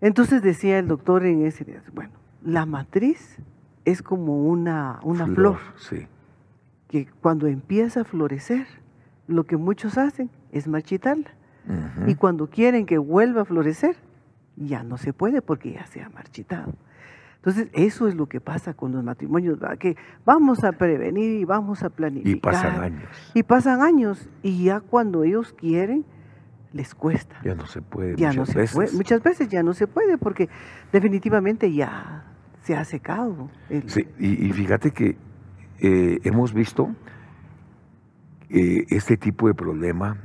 [0.00, 3.38] Entonces decía el doctor en ese día, bueno, la matriz
[3.84, 6.06] es como una, una flor Sí.
[6.88, 8.66] que cuando empieza a florecer,
[9.26, 11.30] lo que muchos hacen es marchitarla.
[12.06, 13.96] Y cuando quieren que vuelva a florecer,
[14.56, 16.74] ya no se puede porque ya se ha marchitado.
[17.36, 19.78] Entonces, eso es lo que pasa con los matrimonios, ¿verdad?
[19.78, 22.36] que vamos a prevenir y vamos a planificar.
[22.36, 23.08] Y pasan años.
[23.34, 26.04] Y pasan años, y ya cuando ellos quieren,
[26.74, 27.36] les cuesta.
[27.44, 28.74] Ya no se puede Ya muchas no se veces.
[28.74, 30.48] puede, muchas veces ya no se puede porque
[30.92, 32.24] definitivamente ya
[32.62, 33.48] se ha secado.
[33.70, 35.16] el- Sí, y, y fíjate que
[35.80, 36.94] eh, hemos visto
[38.50, 40.18] eh, este tipo de problema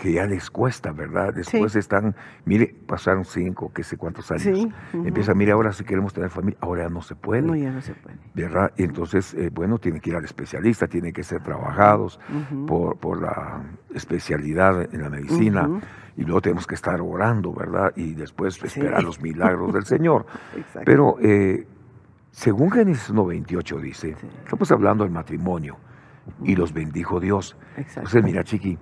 [0.00, 1.34] que ya les cuesta, ¿verdad?
[1.34, 4.42] Después están, mire, pasaron cinco, qué sé cuántos años.
[4.42, 4.72] Sí.
[4.94, 7.42] Empieza, mire, ahora si queremos tener familia, ahora ya no se puede.
[7.42, 8.16] No, ya no se puede.
[8.34, 8.72] ¿verdad?
[8.78, 12.18] Y entonces, eh, bueno, tienen que ir al especialista, tienen que ser trabajados
[12.66, 13.62] por, por la
[13.94, 15.68] especialidad en la medicina.
[16.16, 17.92] Y luego tenemos que estar orando, ¿verdad?
[17.96, 20.26] Y después esperar los milagros del Señor.
[20.56, 20.82] Exacto.
[20.84, 21.66] Pero eh,
[22.30, 25.76] según Génesis 1.28 dice, estamos hablando del matrimonio
[26.42, 27.56] y los bendijo Dios.
[27.76, 28.00] Exacto.
[28.00, 28.78] Entonces, mira, Chiqui,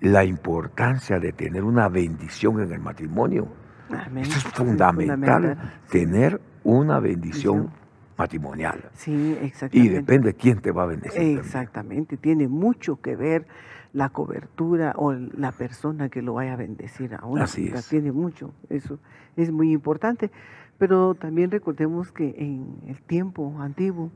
[0.00, 3.48] la importancia de tener una bendición en el matrimonio.
[3.90, 4.24] Amén.
[4.24, 5.72] Eso es fundamental, fundamental.
[5.90, 7.70] tener una bendición
[8.16, 8.90] matrimonial.
[8.94, 9.94] Sí, Y exactamente.
[9.94, 11.18] depende quién te va a bendecir.
[11.18, 11.38] también.
[11.38, 13.46] Exactamente, tiene mucho que ver
[13.92, 17.42] la cobertura o la persona que lo vaya a bendecir a uno.
[17.42, 17.88] Así es.
[17.88, 18.98] Tiene mucho, eso
[19.36, 20.30] es muy importante.
[20.78, 24.10] Pero también recordemos que en el tiempo antiguo,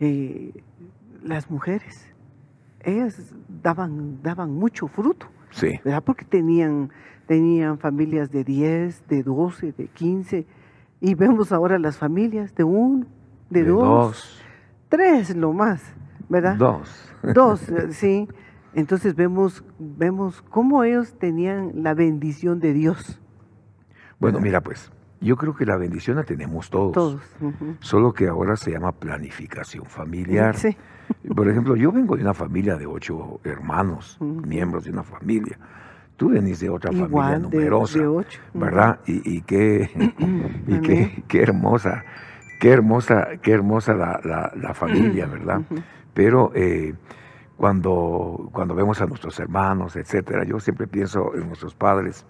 [0.00, 0.52] eh,
[1.22, 2.06] las mujeres,
[2.86, 6.02] ellas daban, daban mucho fruto, Sí, ¿verdad?
[6.04, 6.90] Porque tenían,
[7.26, 10.46] tenían familias de 10, de 12, de 15,
[11.00, 13.06] y vemos ahora las familias de uno,
[13.50, 14.42] de, de dos, dos,
[14.88, 15.82] tres lo más,
[16.28, 16.56] ¿verdad?
[16.56, 17.12] dos.
[17.34, 18.28] Dos, eh, sí.
[18.74, 23.20] Entonces vemos, vemos cómo ellos tenían la bendición de Dios,
[24.18, 26.92] Bueno, mira pues, yo creo que la bendición la tenemos todos.
[26.92, 27.22] todos.
[27.80, 30.56] Solo que ahora se llama planificación familiar.
[30.56, 30.76] Sí,
[31.34, 35.58] Por ejemplo, yo vengo de una familia de ocho hermanos, miembros de una familia.
[36.16, 38.40] Tú venís de otra familia igual de, numerosa, de ocho.
[38.54, 38.64] ujú.
[38.64, 39.00] ¿verdad?
[39.06, 39.90] Y, y qué,
[40.66, 42.04] y qué, qué hermosa,
[42.60, 45.60] qué hermosa, qué hermosa la, la- la familia, ¿verdad?
[46.14, 46.94] Pero eh,
[47.56, 52.24] cuando, cuando vemos a nuestros hermanos, etcétera, yo siempre pienso en nuestros padres,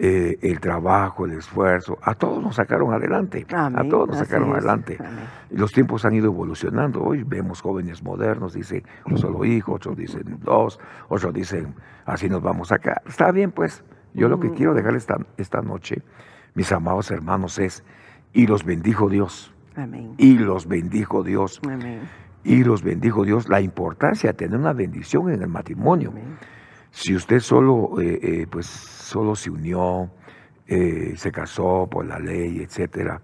[0.00, 4.96] eh, el trabajo, el esfuerzo, a todos nos sacaron adelante, a todos nos sacaron adelante.
[5.00, 5.24] Amén.
[5.50, 7.02] Los tiempos han ido evolucionando.
[7.02, 11.74] Hoy vemos jóvenes modernos, dicen un solo hijo, otros dicen dos, otros dicen
[12.06, 13.02] así nos vamos acá.
[13.06, 13.82] Está bien, pues.
[14.14, 16.02] Yo lo que quiero dejar esta, esta noche,
[16.54, 17.84] mis amados hermanos, es,
[18.32, 20.14] y los bendijo Dios, Amén.
[20.16, 22.00] y los bendijo Dios, Amén.
[22.42, 26.10] y los bendijo Dios, la importancia de tener una bendición en el matrimonio.
[26.10, 26.38] Amén.
[26.90, 30.10] Si usted solo, eh, eh, pues, solo se unió,
[30.66, 33.20] eh, se casó por la ley, etcétera,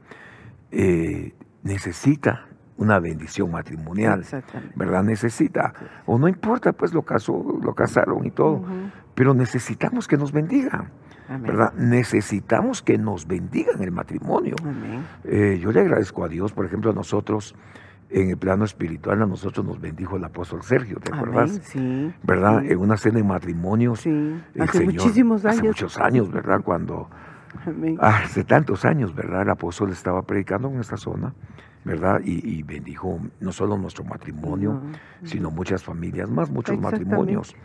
[0.70, 2.46] eh, necesita
[2.76, 4.74] una bendición matrimonial, Exactamente.
[4.76, 5.02] ¿verdad?
[5.04, 5.74] Necesita,
[6.06, 8.62] o no importa, pues lo casó, lo casaron y todo,
[9.14, 10.90] pero necesitamos que nos bendigan,
[11.28, 11.42] Amén.
[11.42, 11.72] ¿verdad?
[11.74, 14.56] Necesitamos que nos bendigan el matrimonio.
[15.24, 17.54] Yo le agradezco a Dios, por ejemplo, a nosotros,
[18.22, 21.60] en el plano espiritual, a nosotros nos bendijo el apóstol Sergio, ¿te acuerdas?
[21.64, 22.12] Sí.
[22.22, 22.60] ¿Verdad?
[22.62, 22.72] Sí.
[22.72, 24.00] En una cena de matrimonios.
[24.00, 24.36] Sí.
[24.58, 25.58] Hace Señor- muchísimos años.
[25.58, 26.60] Hace muchos años, ¿verdad?
[26.62, 27.08] Cuando,
[27.66, 27.96] Amén.
[28.00, 29.42] hace tantos años, ¿verdad?
[29.42, 31.34] El apóstol estaba predicando en esta zona,
[31.84, 32.20] ¿verdad?
[32.24, 34.74] Y, y bendijo no solo nuestro matrimonio,
[35.20, 35.26] No.
[35.28, 37.56] sino muchas familias más, muchos matrimonios.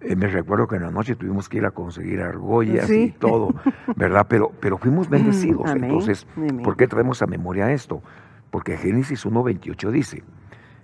[0.00, 3.02] Eh, me recuerdo que en la noche tuvimos que ir a conseguir argollas Sí.
[3.02, 3.54] y todo,
[3.94, 4.26] ¿verdad?
[4.28, 5.70] Pero, pero fuimos bendecidos.
[5.70, 5.84] Amén.
[5.84, 6.26] Entonces.
[6.64, 8.02] ¿por qué traemos a memoria esto?
[8.52, 10.22] Porque Génesis 1.28 dice,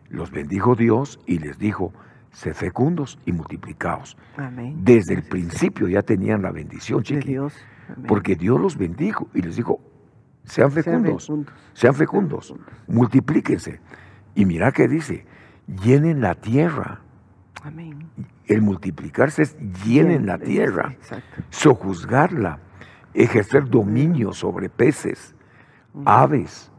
[0.09, 1.93] los bendijo Dios y les dijo,
[2.33, 4.17] sed fecundos y multiplicaos.
[4.39, 4.79] Amén.
[4.83, 7.55] Desde el principio ya tenían la bendición, de chiqui, Dios.
[7.95, 8.07] Amén.
[8.09, 9.79] porque Dios los bendijo y les dijo,
[10.45, 11.55] sean Sean fecundos, fecundos.
[11.75, 12.55] sean fecundos,
[12.87, 13.81] multiplíquense.
[14.35, 15.27] Y mira que dice,
[15.85, 17.01] llenen la tierra.
[17.63, 18.09] Amén.
[18.47, 21.43] El multiplicarse es llenen la tierra, Exacto.
[21.51, 22.61] sojuzgarla,
[23.13, 25.35] ejercer dominio sobre peces,
[26.07, 26.71] aves,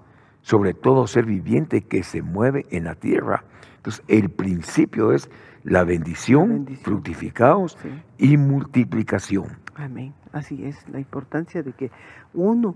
[0.41, 3.43] sobre todo ser viviente que se mueve en la tierra.
[3.78, 5.30] Entonces, el principio es
[5.63, 6.84] la bendición, La bendición.
[6.84, 7.89] fructificados Sí.
[8.17, 9.58] y multiplicación.
[9.75, 10.13] Amén.
[10.32, 11.91] Así es, la importancia de que
[12.34, 12.75] uno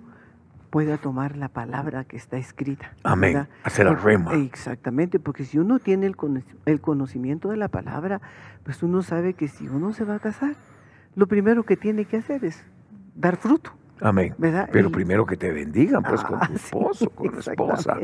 [0.70, 2.94] pueda tomar la palabra que está escrita.
[3.04, 3.34] Amén.
[3.34, 3.50] ¿verdad?
[3.64, 4.34] Hacer el Por- rema.
[4.34, 8.22] Exactamente, porque si uno tiene el, cono- el conocimiento de la palabra,
[8.64, 10.56] pues uno sabe que si uno se va a casar,
[11.16, 12.66] lo primero que tiene que hacer es
[13.16, 13.72] dar fruto,
[14.02, 14.34] Amén.
[14.38, 14.68] ¿verdad?
[14.72, 17.98] Pero primero que te bendigan, pues, con Ah, tu sí, esposo, con tu esposa.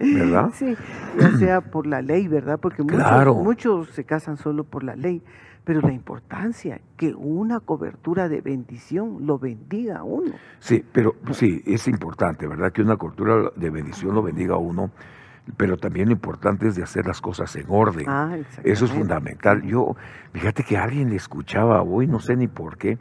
[0.00, 0.50] ¿verdad?
[0.54, 0.76] Sí,
[1.18, 2.58] ya sea por la ley, ¿verdad?
[2.60, 3.34] Porque muchos, Claro.
[3.34, 5.22] muchos se casan solo por la ley,
[5.64, 10.32] pero la importancia que una cobertura de bendición lo bendiga a uno.
[10.60, 12.70] Sí, pero sí, es importante, ¿verdad?
[12.72, 14.90] Que una cultura de bendición lo bendiga a uno,
[15.56, 18.04] pero también lo importante es de hacer las cosas en orden.
[18.08, 19.62] Ah, Eso es fundamental.
[19.62, 19.96] Yo,
[20.32, 22.98] fíjate que alguien le escuchaba hoy, no sé ni por qué,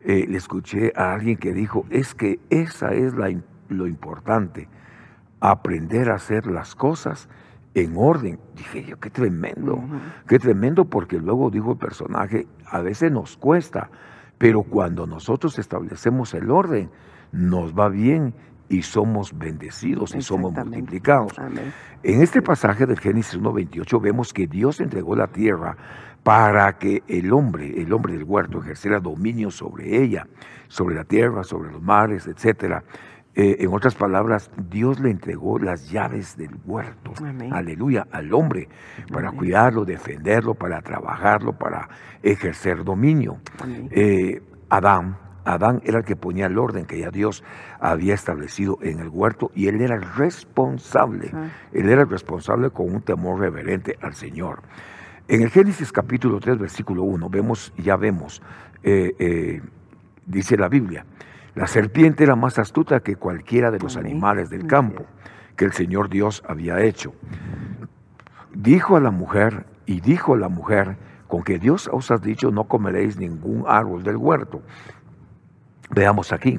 [0.00, 3.30] eh, le escuché a alguien que dijo, es que esa es la,
[3.68, 4.68] lo importante,
[5.40, 7.28] aprender a hacer las cosas
[7.74, 8.38] en orden.
[8.56, 9.82] Dije yo, qué tremendo,
[10.26, 13.90] qué tremendo, porque luego dijo el personaje, a veces nos cuesta,
[14.38, 16.90] pero cuando nosotros establecemos el orden,
[17.32, 18.34] nos va bien
[18.68, 21.38] y somos bendecidos y somos multiplicados.
[21.38, 21.72] Amén.
[22.02, 25.76] En este pasaje del Génesis 1.28 vemos que Dios entregó la tierra
[26.22, 30.26] para que el hombre, el hombre del huerto, ejerciera dominio sobre ella,
[30.68, 32.82] sobre la tierra, sobre los mares, etc.
[33.34, 37.52] en otras palabras, Dios le entregó las llaves del huerto, Amén.
[37.54, 38.68] aleluya, al hombre,
[39.12, 39.38] para Amén.
[39.38, 41.88] cuidarlo, defenderlo, para trabajarlo, para
[42.22, 43.38] ejercer dominio.
[43.90, 47.42] Eh, Adán, Adán era el que ponía el orden que ya Dios
[47.80, 51.30] había establecido en el huerto y él era responsable.
[51.72, 54.60] Él era responsable con un temor reverente al Señor.
[55.28, 58.40] En el Génesis capítulo 3, versículo 1, vemos, ya vemos,
[58.82, 59.60] eh, eh,
[60.24, 61.04] dice la Biblia,
[61.54, 65.04] la serpiente era más astuta que cualquiera de los animales del campo
[65.54, 67.12] que el Señor Dios había hecho.
[68.54, 72.50] Dijo a la mujer, y dijo a la mujer, con que Dios os ha dicho,
[72.50, 74.62] no comeréis ningún árbol del huerto.
[75.90, 76.58] Veamos aquí.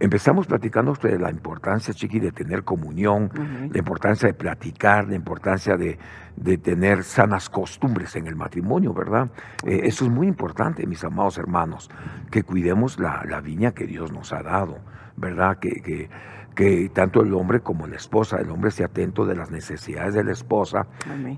[0.00, 3.30] Empezamos platicando sobre la importancia, Chiqui, de tener comunión,
[3.70, 5.98] la importancia de platicar, la importancia de,
[6.36, 9.30] de tener sanas costumbres en el matrimonio, ¿verdad?
[9.66, 11.90] Eh, eso es muy importante, mis amados hermanos,
[12.30, 14.78] que cuidemos la, la viña que Dios nos ha dado,
[15.18, 15.58] ¿verdad?
[15.58, 16.08] Que, que,
[16.54, 20.24] que tanto el hombre como la esposa, el hombre esté atento de las necesidades de
[20.24, 20.86] la esposa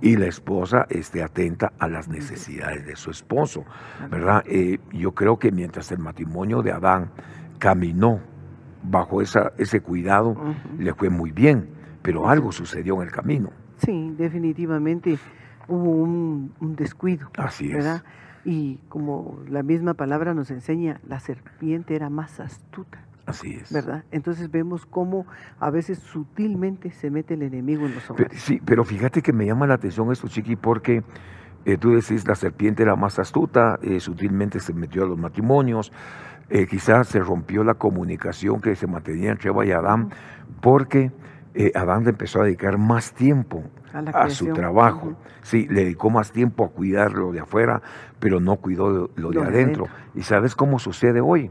[0.00, 3.64] y la esposa esté atenta a las necesidades de su esposo,
[4.08, 4.44] ¿verdad?
[4.46, 7.10] Eh, yo creo que mientras el matrimonio de Adán
[7.58, 8.20] caminó
[8.82, 10.54] bajo esa, ese cuidado, Ujú.
[10.78, 11.68] le fue muy bien,
[12.02, 13.50] pero algo sucedió en el camino.
[13.78, 15.18] Sí, definitivamente
[15.68, 17.74] hubo un, un descuido, Así es.
[17.74, 18.02] ¿verdad?
[18.44, 23.72] Y como la misma palabra nos enseña, la serpiente era más astuta, Así es.
[23.72, 24.04] ¿verdad?
[24.10, 25.26] Entonces vemos cómo
[25.60, 28.40] a veces sutilmente se mete el enemigo en los hogares.
[28.42, 31.04] sí, pero fíjate que me llama la atención esto, Chiqui, porque
[31.64, 35.92] eh, tú decís la serpiente era más astuta, eh, sutilmente se metió a los matrimonios,
[36.50, 40.10] eh, quizás se rompió la comunicación que se mantenía entre Eva y Adán,
[40.60, 41.10] porque
[41.54, 43.62] eh, Adán le empezó a dedicar más tiempo
[44.14, 45.08] A su trabajo.
[45.08, 45.16] Ujú.
[45.42, 47.82] Sí, le dedicó más tiempo a cuidar lo de afuera,
[48.20, 49.84] pero no cuidó lo, lo de Lo de adentro.
[49.84, 50.02] adentro.
[50.14, 51.50] ¿Y sabes cómo sucede hoy?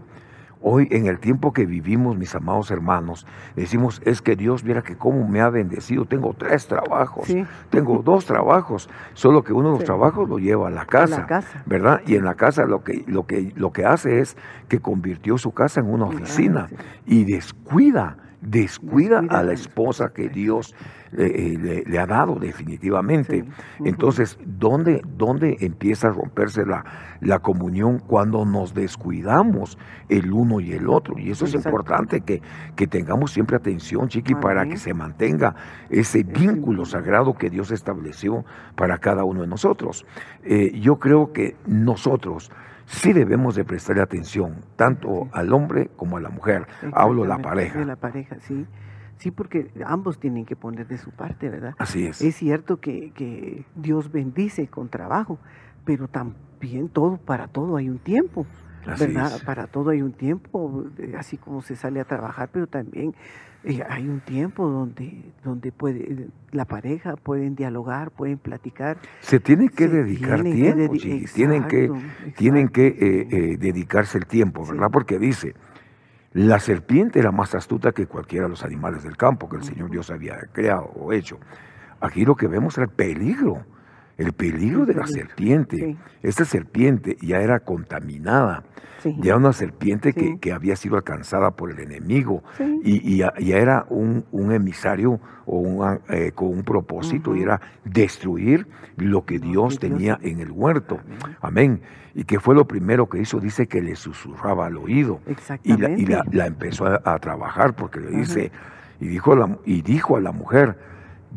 [0.62, 4.96] Hoy, en el tiempo que vivimos, mis amados hermanos, decimos, es que Dios, mira que
[4.96, 6.06] cómo me ha bendecido.
[6.06, 7.44] Tengo tres trabajos, Sí.
[7.70, 9.86] tengo dos trabajos, solo que uno de los Sí.
[9.86, 11.26] trabajos lo lleva a la casa.
[11.26, 11.64] casa.
[11.66, 12.02] ¿Verdad?
[12.06, 15.52] Y en la casa lo que, lo, que, lo que hace es que convirtió su
[15.52, 16.76] casa en una Ah, oficina sí.
[17.08, 20.28] y descuida, descuida, Descuida a la esposa que.
[20.30, 20.74] Dios
[21.16, 23.44] eh, eh, le, le ha dado definitivamente.
[23.44, 23.84] Sí.
[23.86, 26.84] Entonces, ¿dónde, ¿dónde empieza a romperse la,
[27.20, 29.78] la comunión cuando nos descuidamos
[30.10, 31.18] el uno y el otro?
[31.18, 32.42] Y eso es importante que,
[32.76, 35.56] que tengamos siempre atención, Chiqui, para que se mantenga
[35.90, 40.06] ese vínculo sagrado que Dios estableció para cada uno de nosotros.
[40.44, 42.52] Eh, yo creo que nosotros
[42.86, 46.68] sí debemos de prestarle atención, tanto al hombre como a la mujer.
[46.94, 47.80] Hablo de la pareja.
[47.80, 48.66] De la pareja, sí.
[49.18, 51.76] Sí, porque ambos tienen que poner de su parte, ¿verdad?
[51.78, 52.22] Así es.
[52.22, 55.38] Es cierto que, que Dios bendice con trabajo,
[55.86, 58.48] pero también todo, para todo hay un tiempo,
[58.86, 59.36] Así ¿verdad?
[59.36, 59.44] es.
[59.44, 63.14] Para todo hay un tiempo, eh, así como se sale a trabajar, pero también
[63.64, 68.98] eh, hay un tiempo donde, donde puede, la pareja pueden dialogar, pueden platicar.
[69.20, 71.34] Se tiene que Se dedicar tienen que tiempo, dedi-.
[71.34, 74.72] Tienen que, Exacto, tienen que eh, eh, dedicarse el tiempo, Sí.
[74.72, 74.90] ¿verdad?
[74.92, 75.54] Porque dice,
[76.34, 79.92] la serpiente era más astuta que cualquiera de los animales del campo que el Señor
[79.92, 81.38] Dios había creado o hecho.
[82.00, 83.64] Aquí lo que vemos es el peligro
[84.18, 85.78] El peligro El de la serpiente.
[85.78, 85.98] sí.
[86.24, 88.64] Esta serpiente ya era contaminada.
[89.02, 89.16] Sí.
[89.20, 90.38] Ya era una serpiente que, Sí.
[90.40, 92.44] que había sido alcanzada por el enemigo.
[92.84, 97.42] Y, y ya, ya era un, un emisario o un, eh, con un propósito y
[97.42, 101.00] era destruir lo que Dios tenía en el huerto.
[101.42, 101.82] Amén.
[102.14, 105.20] Y que fue lo primero que hizo, dice que le susurraba al oído.
[105.26, 106.02] Y la, Exactamente.
[106.02, 108.52] y la, la empezó a, a trabajar porque le dice,
[109.00, 110.76] y dijo, a la, y dijo a la mujer, "Di-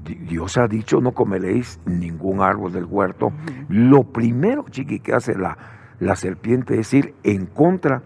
[0.03, 3.33] Dios ha dicho, no comeréis ningún árbol del huerto.
[3.69, 5.57] Lo primero, chiqui, que hace la,
[6.01, 8.03] la serpiente es ir en contra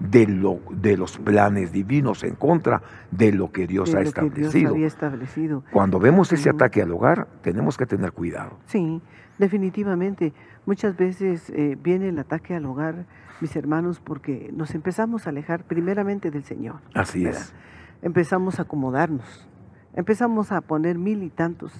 [0.00, 4.12] de, lo, de los planes divinos, en contra de lo que Dios de ha lo
[4.12, 4.70] que Dios establecido.
[4.70, 5.64] había establecido.
[5.72, 8.58] Cuando vemos ese ataque al hogar, tenemos que tener cuidado.
[8.66, 9.00] Sí,
[9.38, 10.32] definitivamente.
[10.66, 13.06] Muchas veces eh, viene el ataque al hogar,
[13.40, 16.76] mis hermanos, porque nos empezamos a alejar primeramente del Señor.
[16.94, 17.40] Así ¿verdad?
[17.40, 17.54] es.
[18.02, 19.48] Empezamos a acomodarnos,
[19.94, 21.72] empezamos a poner mil y tantos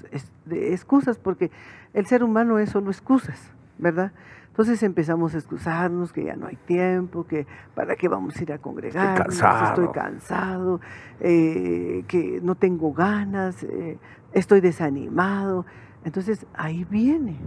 [0.51, 1.51] excusas, porque
[1.94, 4.12] el ser humano es solo excusas, ¿verdad?
[4.48, 8.53] Entonces empezamos a excusarnos que ya no hay tiempo, que para qué vamos a ir
[8.53, 9.64] a congregar, cansado.
[9.64, 10.81] estoy cansado,
[11.20, 13.98] eh, que no tengo ganas, eh,
[14.33, 15.64] estoy desanimado.
[16.05, 17.38] Entonces ahí viene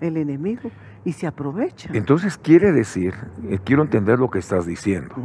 [0.00, 0.70] el enemigo
[1.04, 1.90] y se aprovecha.
[1.94, 3.14] Entonces quiere decir,
[3.48, 5.16] eh, quiero entender lo que estás diciendo.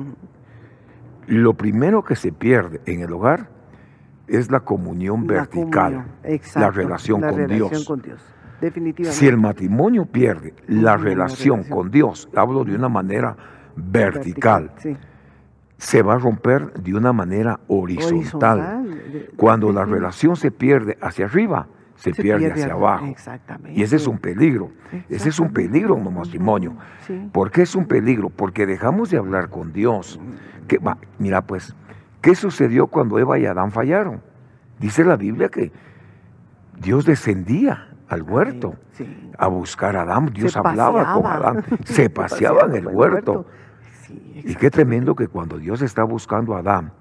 [1.27, 3.56] Lo primero que se pierde en el hogar
[4.27, 5.93] es la comunión La vertical.
[5.93, 7.85] comunión, exacto, relación la con relación Dios.
[7.85, 8.21] con Dios,
[8.61, 9.17] definitivamente.
[9.19, 11.77] Si el matrimonio pierde la la relación relación.
[11.77, 13.35] con Dios, hablo de una manera
[13.75, 14.97] vertical, Sí.
[15.77, 18.85] se va a romper de una manera horizontal.
[19.35, 23.05] Cuando la relación se pierde hacia arriba, se, Se pierde, hacia abajo.
[23.07, 23.79] Exactamente.
[23.79, 24.69] Y ese es un peligro.
[25.09, 26.75] Ese es un peligro en un matrimonio.
[27.07, 27.27] Sí.
[27.31, 28.29] ¿Por qué es un peligro?
[28.29, 30.19] Porque dejamos de hablar con Dios.
[30.67, 31.75] Que, va, mira pues,
[32.21, 34.21] ¿qué sucedió cuando Eva y Adán fallaron?
[34.79, 35.71] Dice la Biblia que
[36.79, 39.31] Dios descendía al huerto Sí.
[39.37, 40.31] a buscar a Adán.
[40.33, 41.25] Dios Se hablaba con.
[41.25, 41.63] Adán.
[41.85, 43.45] Se paseaba en el huerto.
[44.03, 46.93] Sí, Y qué tremendo que cuando Dios está buscando a Adán,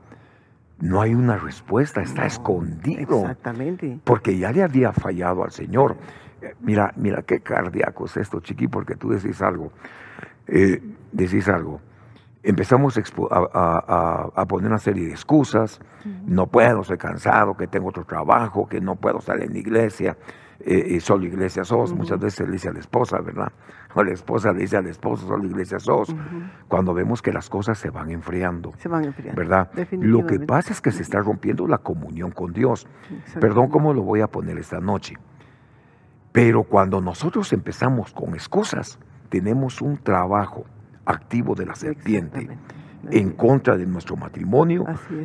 [0.79, 3.21] no hay una respuesta, está No, escondido.
[3.21, 3.99] Exactamente.
[4.05, 5.97] Porque ya le había fallado al Señor.
[6.43, 9.73] Eh, Mira, mira qué cardíaco es esto, chiqui, porque tú decís algo.
[10.49, 11.81] Eh, decís algo.
[12.47, 15.81] Empezamos a, poner una serie de excusas.
[16.27, 20.17] No puedo, estoy cansado, que tengo otro trabajo, que no puedo estar en la iglesia.
[20.61, 21.93] eh, eh, solo iglesia sos.
[21.93, 23.51] Muchas veces le dice a la esposa, ¿verdad?
[23.97, 26.15] O la esposa le dice al esposo, solo iglesia sos.
[26.69, 28.73] Cuando vemos que las cosas se van enfriando.
[28.79, 29.37] Se van enfriando.
[29.37, 29.69] ¿Verdad?
[29.91, 32.87] Lo que pasa es que se está rompiendo la comunión con Dios.
[33.41, 35.17] Perdón cómo lo voy a poner esta noche.
[36.31, 40.65] Pero cuando nosotros empezamos con excusas, tenemos un trabajo
[41.07, 42.49] activo de la serpiente
[43.11, 44.85] en contra de nuestro matrimonio,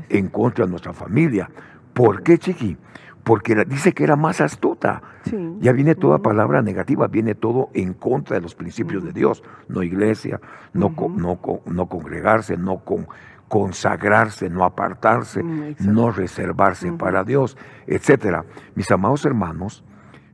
[0.10, 1.50] en contra de nuestra familia.
[1.94, 2.78] ¿Por qué, Chiqui?
[3.24, 5.02] Porque dice que era más astuta.
[5.26, 5.58] Sí.
[5.60, 9.44] Ya viene toda palabra negativa, viene todo en contra de los principios de Dios.
[9.68, 10.40] No iglesia,
[10.74, 13.08] no, no, no congregarse, no con-
[13.48, 18.46] consagrarse, no apartarse, Mm, no reservarse para Dios, etcétera.
[18.76, 19.84] Mis amados hermanos,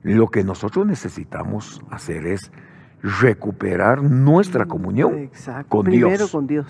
[0.03, 2.51] lo que nosotros necesitamos hacer es
[3.01, 5.69] recuperar nuestra Mm, comunión Exacto.
[5.69, 6.31] con Primero Dios.
[6.31, 6.65] con Dios.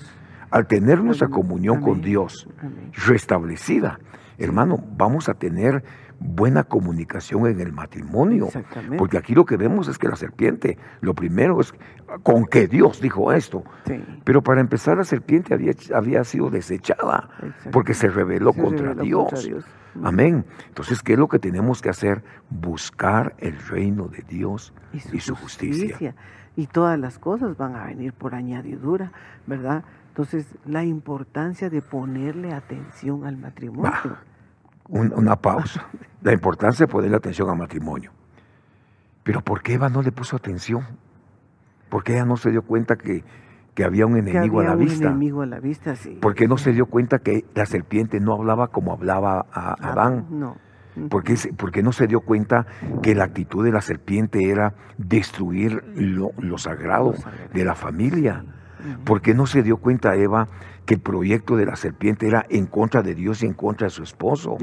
[0.49, 1.35] Al tener nuestra Amén.
[1.41, 2.01] comunión con.
[2.01, 2.91] Dios Amén.
[3.05, 3.99] restablecida,
[4.37, 5.83] hermano, vamos a tener
[6.19, 8.45] buena comunicación en el matrimonio.
[8.45, 8.97] Exactamente.
[8.97, 11.73] Porque aquí lo que vemos es que la serpiente, lo primero es
[12.23, 13.63] con que Dios dijo esto.
[13.85, 14.03] Sí.
[14.23, 17.29] Pero para empezar, la serpiente había, había sido desechada
[17.71, 19.23] porque se rebeló Se contra rebeló Dios.
[19.29, 19.65] contra Dios.
[20.03, 20.45] Amén.
[20.67, 22.23] Entonces, ¿qué es lo que tenemos que hacer?
[22.49, 26.15] Buscar el reino de Dios y su, justicia.
[26.55, 29.11] Y todas las cosas van a venir por añadidura,
[29.45, 29.83] ¿verdad?
[30.09, 33.91] Entonces, la importancia de ponerle atención al matrimonio.
[33.91, 34.23] Bah.
[34.89, 35.85] Un- una pausa.
[36.21, 38.11] La importancia de ponerle atención al matrimonio.
[39.23, 40.83] Pero ¿por qué Eva no le puso atención?
[41.89, 43.23] ¿Por qué ella no se dio cuenta que,
[43.73, 45.07] que había un enemigo había a la un vista?
[45.07, 46.17] enemigo a la vista, sí.
[46.21, 50.25] ¿Por qué no se dio cuenta que la serpiente no hablaba como hablaba a Adán?
[50.29, 50.57] No.
[51.09, 52.65] ¿Por qué, se- por qué no se dio cuenta
[53.03, 57.49] que la actitud de la serpiente era destruir lo, lo sagrado Lo sagrado.
[57.53, 58.43] de la familia?
[58.79, 59.03] Ujú.
[59.03, 60.47] ¿Por qué no se dio cuenta Eva
[60.85, 63.91] que el proyecto de la serpiente era en contra de Dios y en contra de
[63.91, 64.57] su esposo?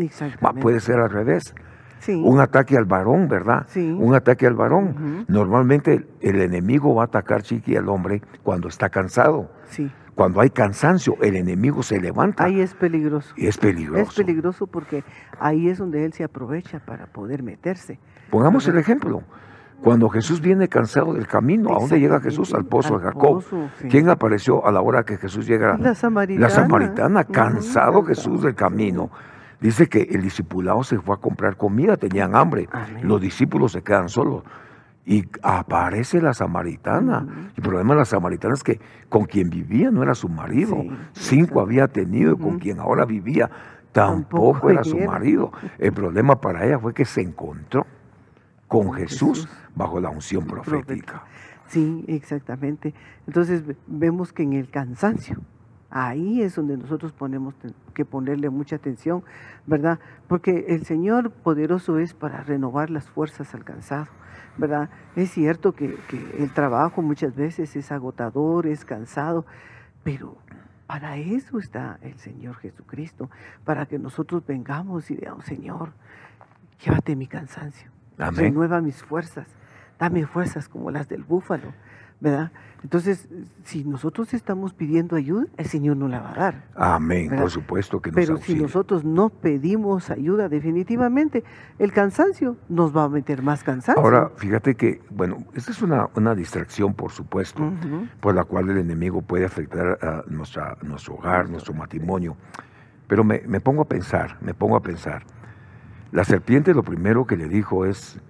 [0.61, 1.55] Puede ser al revés.
[2.01, 2.21] Sí.
[2.23, 3.65] Un ataque al varón, ¿verdad?
[3.69, 3.91] Sí.
[3.99, 5.25] Un ataque al varón.
[5.29, 9.51] Normalmente el, el enemigo va a atacar chiqui al hombre cuando está cansado.
[9.71, 9.91] Sí.
[10.15, 13.35] Cuando hay cansancio, el enemigo se levanta Ahí es peligroso.
[13.37, 14.03] es peligroso.
[14.11, 15.03] Es peligroso porque
[15.41, 17.99] ahí es donde él se aprovecha para poder meterse.
[18.31, 19.23] Pongamos el ejemplo.
[19.83, 22.55] Cuando Jesús viene cansado del camino, ¿a dónde llega Jesús?
[22.55, 23.43] Al pozo de Jacob.
[23.43, 23.89] pozo, sí.
[23.89, 25.77] ¿Quién apareció a la hora que Jesús llega?
[25.79, 26.41] La samaritana.
[26.41, 29.11] La samaritana, cansado Jesús del camino.
[29.61, 32.69] Dice que el discipulado se fue a comprar comida, tenían hambre.
[32.73, 33.07] Amén.
[33.07, 34.43] Los discípulos se quedan solos.
[35.07, 37.51] y aparece la samaritana.
[37.55, 40.83] El problema de la samaritana es que con quien vivía no era su marido.
[41.13, 43.51] Cinco había tenido y con quien ahora vivía
[43.93, 45.53] tampoco, era su marido.
[45.79, 47.87] El problema para ella fue que se encontró
[48.83, 51.25] con Jesús, bajo la unción profética.
[51.67, 52.95] Sí, exactamente.
[53.27, 55.41] Entonces vemos que en el cansancio,
[55.91, 57.55] ahí es donde nosotros ponemos
[57.95, 59.23] que ponerle mucha atención,
[59.67, 59.99] ¿verdad?
[60.29, 64.09] Porque el Señor poderoso es para renovar las fuerzas al cansado
[64.57, 64.89] ¿verdad?
[65.17, 65.99] Es cierto que,
[66.39, 69.45] el trabajo muchas veces es agotador, es cansado,
[70.03, 70.37] pero
[70.87, 73.31] para eso está el Señor Jesucristo,
[73.65, 75.93] para que nosotros vengamos y digamos, Señor,
[76.85, 79.47] llévate mi cansancio, renueva mis fuerzas,
[79.99, 81.73] dame fuerzas como las del búfalo,
[82.21, 82.53] ¿verdad?
[82.85, 83.29] Entonces,
[83.65, 86.65] si nosotros estamos pidiendo ayuda, el Señor nos la va a dar.
[86.75, 91.45] Amén, por supuesto que nos Pero si nosotros no pedimos ayuda, definitivamente,
[91.79, 94.03] el cansancio nos va a meter más cansancio.
[94.03, 97.73] Ahora, fíjate que, bueno, esta es una, una distracción, por supuesto,
[98.21, 102.37] por la cual el enemigo puede afectar a nuestra, nuestro hogar, nuestro matrimonio.
[103.07, 105.25] Pero me, me pongo a pensar, me pongo a pensar.
[106.15, 108.21] La serpiente lo primero que le dijo es,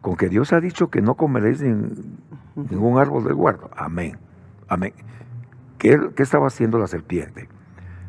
[0.00, 3.68] con que Dios ha dicho que no comeréis ningún árbol del huerto.
[3.76, 4.16] Amén.
[4.68, 4.92] Amén.
[5.76, 7.48] ¿Qué, estaba haciendo la serpiente?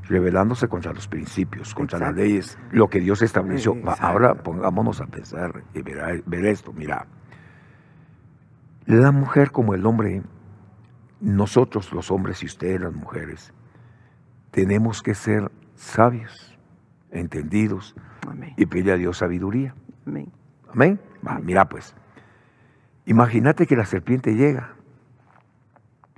[0.04, 3.76] Revelándose contra los principios, contra las leyes, lo que Dios estableció.
[4.00, 6.72] Ahora pongámonos a pensar y ver, ver esto.
[6.72, 7.08] Mira,
[8.86, 10.22] la mujer como el hombre,
[11.22, 13.52] nosotros los hombres y ustedes las mujeres,
[14.52, 16.56] tenemos que ser sabios,
[17.10, 17.96] entendidos
[18.58, 19.74] y pedirle a Dios sabiduría.
[20.06, 20.32] Amén.
[20.70, 21.00] Amén.
[21.44, 21.96] mira pues,
[23.06, 24.76] imagínate que la serpiente llega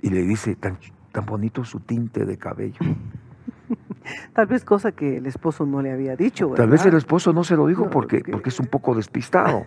[0.00, 0.78] y le dice, tan,
[1.12, 2.78] tan bonito su tinte de cabello.
[4.32, 6.48] Tal vez cosa que el esposo no le había dicho.
[6.54, 9.66] Tal vez el esposo no se lo dijo porque, porque es un poco despistado.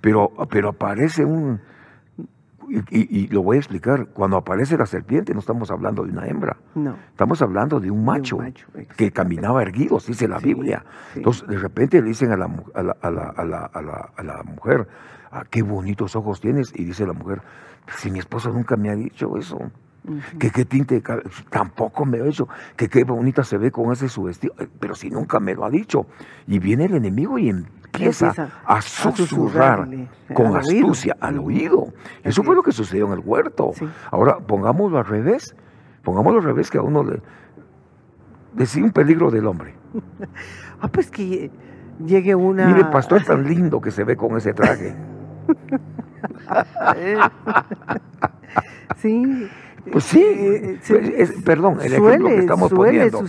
[0.00, 1.60] Pero, pero aparece un,
[2.68, 6.56] y, lo voy a explicar, cuando aparece la serpiente no estamos hablando de una hembra,
[6.74, 6.96] no.
[7.10, 8.38] estamos hablando de un macho,
[8.96, 10.84] que caminaba erguido, dice la Biblia.
[11.14, 14.88] Entonces de repente le dicen a la, a la, a la, a la, mujer,
[15.30, 17.42] ah, qué bonitos ojos tienes, y dice la mujer,
[17.96, 19.58] si mi esposo nunca me ha dicho eso.
[20.36, 21.00] Que qué tinte
[21.48, 25.10] tampoco me ha dicho, que qué bonita se ve con ese su vestido, pero si
[25.10, 26.06] nunca me lo ha dicho.
[26.48, 27.52] Y viene el enemigo y
[27.92, 29.88] empieza, a susurrar
[30.34, 31.92] con astucia al oído.
[32.22, 33.72] Eso fue lo que sucedió en el huerto.
[34.10, 35.54] Ahora pongámoslo al revés.
[36.02, 37.20] Pongámoslo al revés que a uno le
[38.54, 39.74] decía un peligro del hombre.
[40.80, 41.50] ah, pues que
[42.04, 42.66] llegue una.
[42.66, 44.94] Mire, pastor tan lindo que se ve con ese traje.
[48.96, 49.48] sí.
[49.90, 53.24] Pues sí, eh, pues, perdón, el ejemplo que estamos poniendo.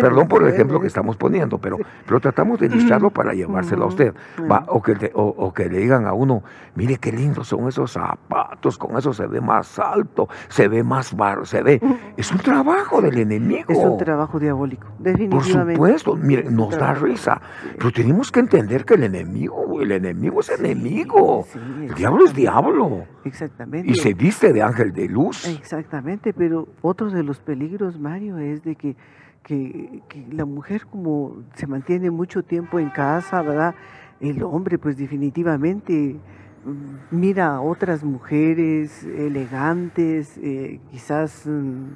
[0.00, 3.88] perdón por el ejemplo que estamos poniendo, pero, pero tratamos de ilustrarlo para llevárselo a
[3.88, 4.14] usted.
[4.50, 6.42] Va, o, que, o, que le digan a uno,
[6.74, 11.16] mire qué lindos son esos zapatos, con eso se ve más alto, se ve más
[11.16, 11.80] bar, se ve.
[12.16, 13.64] Es un trabajo del enemigo.
[13.68, 15.78] Es un trabajo diabólico, definitivamente.
[15.78, 17.40] Por supuesto, mire, nos da risa,
[17.78, 21.46] pero tenemos que entender que el enemigo, el enemigo es enemigo.
[21.80, 23.04] el diablo es diablo.
[23.24, 23.90] Exactamente.
[23.90, 25.48] Y se viste de ángel de luz.
[25.48, 25.93] Exactamente
[26.36, 28.96] pero otro de los peligros, Mario, es de que,
[29.42, 33.74] que, la mujer como se mantiene mucho tiempo en casa, ¿verdad?
[34.20, 36.16] El hombre pues definitivamente
[36.64, 41.88] mm, mira a otras mujeres elegantes, eh, quizás mm,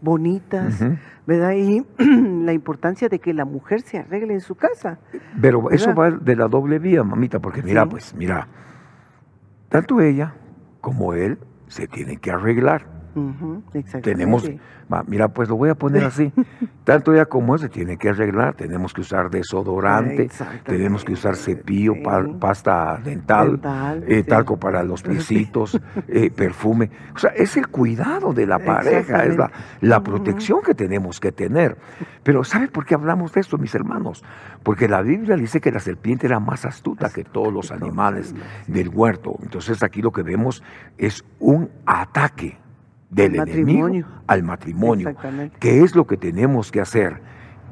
[0.00, 0.84] bonitas,
[1.26, 1.52] ¿verdad?
[1.52, 1.84] Y
[2.44, 4.98] la importancia de que la mujer se arregle en su casa.
[5.40, 8.48] Pero eso va de la doble vía, mamita, porque mira, pues mira,
[9.68, 10.34] tanto ella
[10.80, 12.95] como él se tienen que arreglar.
[14.02, 14.48] Tenemos,
[15.06, 16.32] mira, pues lo voy a poner así.
[16.84, 18.54] Tanto ella como él se tiene que arreglar.
[18.54, 20.28] Tenemos que usar desodorante,
[20.64, 21.94] tenemos que usar cepillo,
[22.38, 23.60] pasta dental,
[24.06, 26.90] eh, talco para los piecitos, eh, perfume.
[27.14, 29.50] O sea, es el cuidado de la pareja, es la,
[29.80, 31.76] la protección que tenemos que tener.
[32.22, 34.22] Pero ¿sabe por qué hablamos de esto, mis hermanos?
[34.62, 38.34] Porque la Biblia dice que la serpiente era más astuta que todos los animales
[38.66, 39.36] del huerto.
[39.42, 40.62] Entonces aquí lo que vemos
[40.98, 42.58] es un ataque
[43.16, 43.88] del enemigo
[44.26, 45.14] al matrimonio.
[45.58, 47.20] ¿Qué es lo que tenemos que hacer?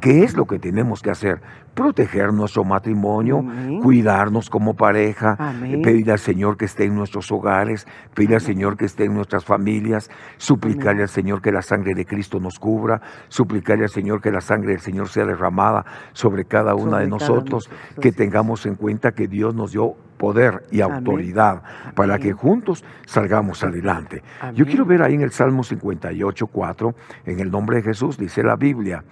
[0.01, 1.41] ¿Qué es lo que tenemos que hacer?
[1.75, 3.45] Proteger nuestro matrimonio,
[3.83, 5.37] cuidarnos como pareja,
[5.83, 9.45] pedir al Señor que esté en nuestros hogares, pedir al Señor que esté en nuestras
[9.45, 14.31] familias, suplicarle al Señor que la sangre de Cristo nos cubra, suplicarle al Señor que
[14.31, 17.69] la sangre del Señor sea derramada sobre cada una de nosotros,
[18.01, 21.63] que tengamos en cuenta que Dios nos dio poder y autoridad
[21.95, 24.23] para que juntos salgamos adelante.
[24.55, 26.95] Yo quiero ver ahí en el Salmo 58, 4,
[27.27, 29.05] en el nombre de Jesús, dice la Biblia,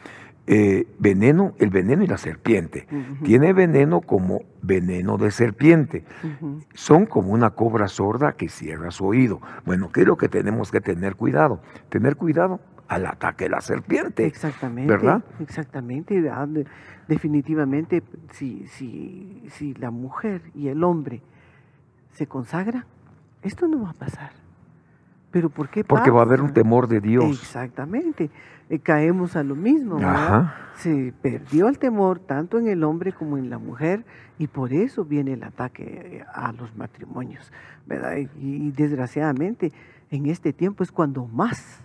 [0.47, 2.87] eh, veneno, el veneno y la serpiente.
[3.23, 6.05] Tiene veneno como veneno de serpiente.
[6.75, 9.41] Son como una cobra sorda que cierra su oído.
[9.65, 11.61] Bueno, ¿qué es lo que tenemos que tener cuidado?
[11.89, 14.27] Tener cuidado al ataque de la serpiente.
[14.27, 14.93] Exactamente.
[14.93, 15.23] ¿Verdad?
[15.41, 16.23] Exactamente.
[17.09, 21.23] Definitivamente, si, si, si la mujer y el hombre
[22.13, 22.87] se consagra,
[23.43, 24.42] esto no va a pasar.
[25.33, 27.41] ¿Pero por qué Porque va a haber un temor de Dios.
[27.41, 28.31] Exactamente.
[28.71, 29.97] Eh, caemos a lo mismo.
[29.97, 30.55] ¿verdad?
[30.77, 34.05] Se perdió el temor tanto en el hombre como en la mujer
[34.39, 35.85] y por eso viene el ataque
[36.19, 37.51] eh, a los matrimonios.
[37.85, 38.17] ¿verdad?
[38.39, 39.73] y desgraciadamente
[40.11, 41.83] en este tiempo es cuando más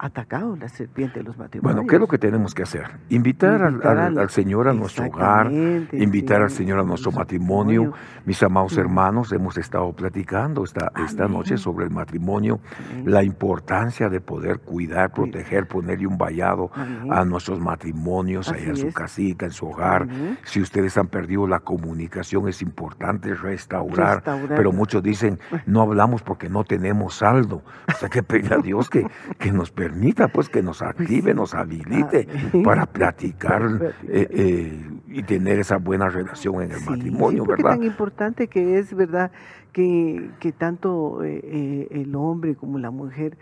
[0.00, 1.74] atacado la serpiente de los matrimonios.
[1.74, 2.86] Bueno, ¿qué es lo que tenemos que hacer?
[3.08, 5.50] Invitar, al, Señor a nuestro hogar,
[5.92, 7.92] invitar al Señor a nuestro matrimonio.
[8.24, 12.60] Mis amados hermanos, hemos estado platicando esta, esta noche sobre el matrimonio,
[13.04, 16.70] la importancia de poder cuidar, proteger, ponerle un vallado
[17.10, 20.06] a nuestros matrimonios, ahí en su casita, en su hogar.
[20.44, 26.48] Si ustedes han perdido la comunicación, es importante restaurar, pero muchos dicen, no hablamos porque
[26.48, 27.62] no tenemos saldo.
[27.88, 29.06] O sea, que pedir a Dios que,
[29.38, 33.62] que nos permita permita pues que nos active, nos habilite ah, para platicar
[34.06, 37.70] eh, eh, y tener esa buena relación en el matrimonio, sí, ¿verdad?
[37.70, 39.30] tan importante que es, ¿verdad?
[39.72, 43.38] Que, que tanto eh, el hombre como la mujer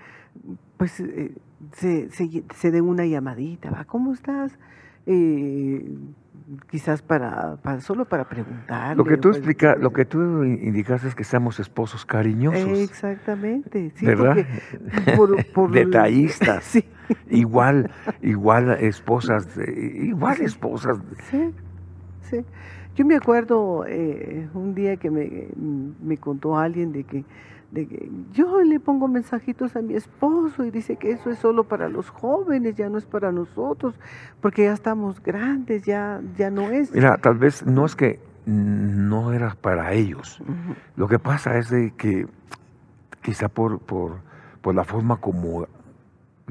[0.77, 3.85] pues se, se, se den una llamadita, ¿va?
[3.85, 4.53] ¿Cómo estás?
[6.71, 8.97] Quizás para, para, solo para preguntar.
[8.97, 12.79] Lo que tú explica, lo que tú indicas es que seamos esposos cariñosos.
[12.79, 14.47] Exactamente, sí, ¿verdad?
[15.17, 16.65] Por, Detallistas.
[16.65, 16.85] sí.
[17.31, 17.91] Igual,
[18.23, 20.99] igual esposas, igual esposas.
[21.31, 21.53] Sí,
[22.23, 22.45] sí.
[22.97, 25.49] Yo me acuerdo eh, un día que me,
[26.03, 27.25] me contó alguien de que
[27.77, 31.65] de que yo le pongo mensajitos a mi esposo y dice que eso es solo
[31.65, 33.95] para los jóvenes, ya no es para nosotros,
[34.41, 36.91] porque ya estamos grandes, ya, ya no es.
[36.91, 40.41] Mira, tal vez no es que no era para ellos.
[40.97, 42.27] Lo que pasa es de que
[43.21, 44.21] quizá por, por,
[44.63, 45.67] por la forma como,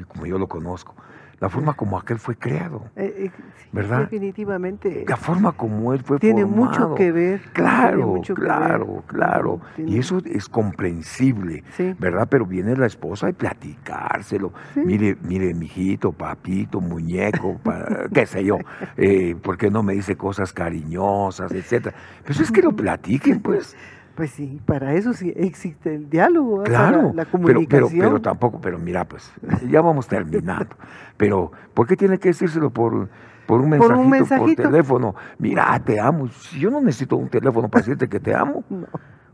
[0.07, 0.93] como yo lo conozco,
[1.39, 2.83] la forma como aquel fue creado.
[2.95, 3.31] Eh, eh,
[3.71, 4.01] ¿Verdad?
[4.01, 5.05] Definitivamente.
[5.07, 7.41] La forma como él fue tiene mucho que ver.
[7.53, 9.61] Claro, claro, claro.
[9.77, 11.63] Y eso es comprensible,
[11.99, 12.27] ¿verdad?
[12.29, 14.53] Pero viene la esposa y platicárselo.
[14.75, 17.59] Mire, mire, mijito, papito, muñeco,
[18.13, 18.57] qué sé yo.
[18.95, 21.95] Eh, ¿Por qué no me dice cosas cariñosas, etcétera?
[22.25, 23.75] Pues es que lo platiquen, pues.
[24.16, 27.89] Pues sí, para eso sí existe el diálogo, claro, la, comunicación.
[27.91, 29.30] Pero, pero, tampoco, pero mira, pues
[29.70, 30.76] ya vamos terminando.
[31.18, 33.09] pero, ¿por qué tiene que decírselo por,
[33.45, 35.16] por un mensajito, por, teléfono?
[35.38, 36.30] Mira, te amo.
[36.57, 38.63] Yo no necesito un teléfono para decirte que te amo.
[38.76, 38.88] No.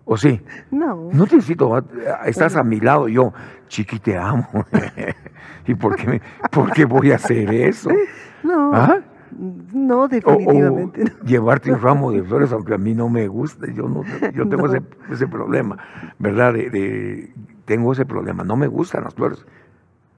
[0.04, 0.42] ¿O sí?
[0.72, 1.10] No.
[1.14, 1.84] No necesito, ah,
[2.26, 3.34] estás a mi lado, yo,
[3.68, 4.48] chiqui, te amo.
[5.68, 6.22] ¿Y por qué,
[6.52, 7.90] por qué voy a hacer eso?
[8.44, 8.72] No.
[8.74, 8.98] ¿Ah?
[9.38, 11.04] No, definitivamente.
[11.26, 14.04] Llevarte un ramo de flores, aunque a mí no me guste, yo no,
[14.34, 14.68] yo tengo
[15.12, 15.78] ese, problema,
[16.20, 16.54] ¿verdad?
[16.54, 17.34] De,
[17.66, 19.46] tengo ese problema, no me gustan las flores,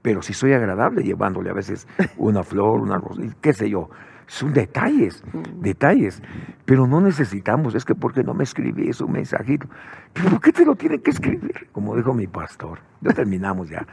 [0.02, 1.86] pero sí soy agradable llevándole a veces
[2.16, 3.88] una flor, una rosa, qué sé yo.
[4.26, 5.60] Son detalles, mm.
[5.60, 6.22] detalles,
[6.64, 9.68] pero no necesitamos, es que porque no me escribís un mensajito,
[10.14, 11.68] pero ¿por qué te lo tiene que escribir?
[11.72, 13.86] Como dijo mi pastor, ya terminamos ya,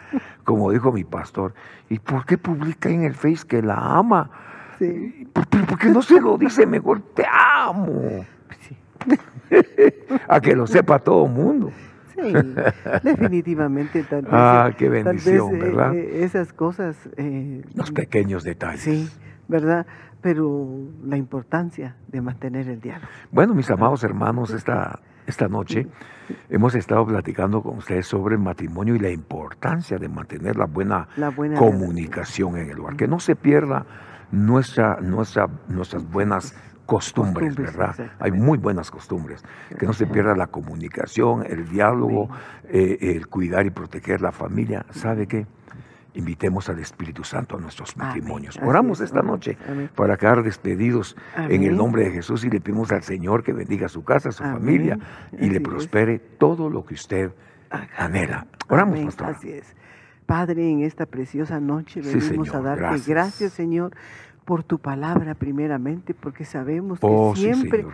[0.45, 1.53] como dijo mi pastor,
[1.89, 4.31] ¿y por qué publica en el Face que la ama?
[5.33, 7.01] ¿Por, qué no se lo dice mejor?
[7.13, 8.25] Te amo.
[10.27, 11.71] A que lo sepa todo el mundo.
[12.13, 12.33] Sí,
[13.03, 14.03] definitivamente.
[14.03, 15.95] Tal vez, ah, qué bendición, eh, ¿verdad?
[15.95, 16.97] Eh, esas cosas.
[17.17, 18.81] Eh, Los pequeños detalles.
[18.81, 19.09] Sí,
[19.47, 19.85] ¿verdad?
[20.21, 20.67] Pero
[21.03, 23.07] la importancia de mantener el diálogo.
[23.31, 25.87] Bueno, mis amados hermanos, esta, esta noche
[26.49, 31.07] hemos estado platicando con ustedes sobre el matrimonio y la importancia de mantener la buena,
[31.57, 32.95] comunicación en el lugar.
[32.95, 33.85] Que no se pierda
[34.31, 36.55] nuestra, nuestra, nuestras buenas
[36.85, 37.95] costumbres, ¿verdad?
[38.19, 39.43] Hay muy buenas costumbres.
[39.79, 42.29] Que no se pierda la comunicación, el diálogo,
[42.67, 44.85] eh, el cuidar y proteger la familia.
[44.91, 45.45] ¿Sabe qué?
[46.13, 48.59] Invitemos al Espíritu Santo a nuestros matrimonios.
[48.61, 49.57] Oramos esta noche
[49.95, 53.87] para quedar despedidos en el nombre de Jesús y le pedimos al Señor que bendiga
[53.87, 54.99] su casa, su familia
[55.39, 57.31] y le prospere todo lo que usted
[57.97, 58.47] anhela.
[58.67, 59.29] Oramos, pastor.
[59.29, 59.73] Así es.
[60.31, 63.51] Padre, en esta preciosa noche venimos a darte gracias.
[63.51, 63.91] Señor,
[64.45, 67.85] por tu palabra primeramente, porque sabemos que oh, siempre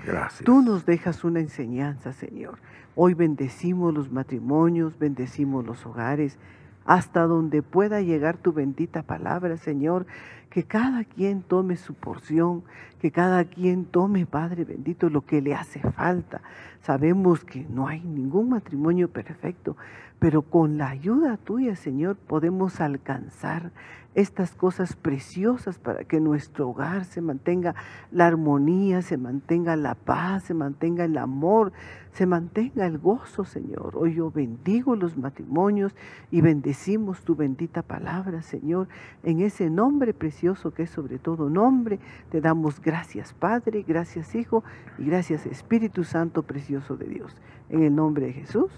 [0.45, 2.59] tú nos dejas una enseñanza, Señor.
[2.95, 6.37] Hoy bendecimos los matrimonios, bendecimos los hogares,
[6.85, 10.05] hasta donde pueda llegar tu bendita palabra, Señor.
[10.49, 12.63] Que cada quien tome su porción,
[12.99, 16.41] que cada quien tome, Padre bendito, lo que le hace falta.
[16.81, 19.75] Sabemos que no hay ningún matrimonio perfecto,
[20.19, 23.71] pero con la ayuda tuya, Señor, podemos alcanzar
[24.15, 27.75] estas cosas preciosas para que nuestro hogar se mantenga
[28.11, 31.71] la armonía, se mantenga la paz, se mantenga el amor,
[32.13, 33.95] se mantenga el gozo, Señor.
[33.95, 35.93] Hoy yo bendigo los matrimonios
[36.31, 38.87] y bendecimos tu bendita palabra, Señor.
[39.21, 40.36] En ese nombre precioso
[40.75, 44.63] que es sobre todo nombre, te damos gracias, Padre, gracias, Hijo,
[44.99, 47.35] y gracias, Espíritu Santo precioso de Dios.
[47.69, 48.71] En el nombre de Jesús.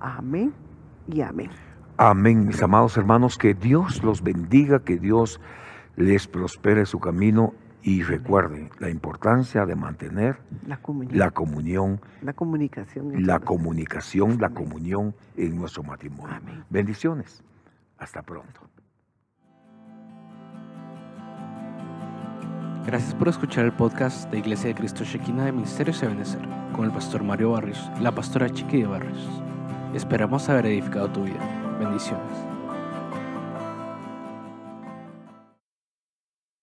[0.00, 0.52] Amén
[1.06, 1.50] y amén.
[1.96, 5.40] Amén, mis amados hermanos, que Dios los bendiga, que Dios
[5.96, 12.32] les prospere su camino y recuerden la importancia de mantener la comunión, la, comunión, la
[12.32, 16.34] comunicación, la comunicación, la comunión en nuestro matrimonio.
[16.34, 16.64] Amén.
[16.70, 17.44] Bendiciones.
[17.98, 18.73] Hasta pronto.
[22.86, 26.42] Gracias por escuchar el podcast de Iglesia de Cristo Shekina de Ministerios de Benecer
[26.74, 29.26] con el pastor Mario Barrios y la pastora Chiqui de Barrios.
[29.94, 31.40] Esperamos haber edificado tu vida.
[31.80, 32.53] Bendiciones.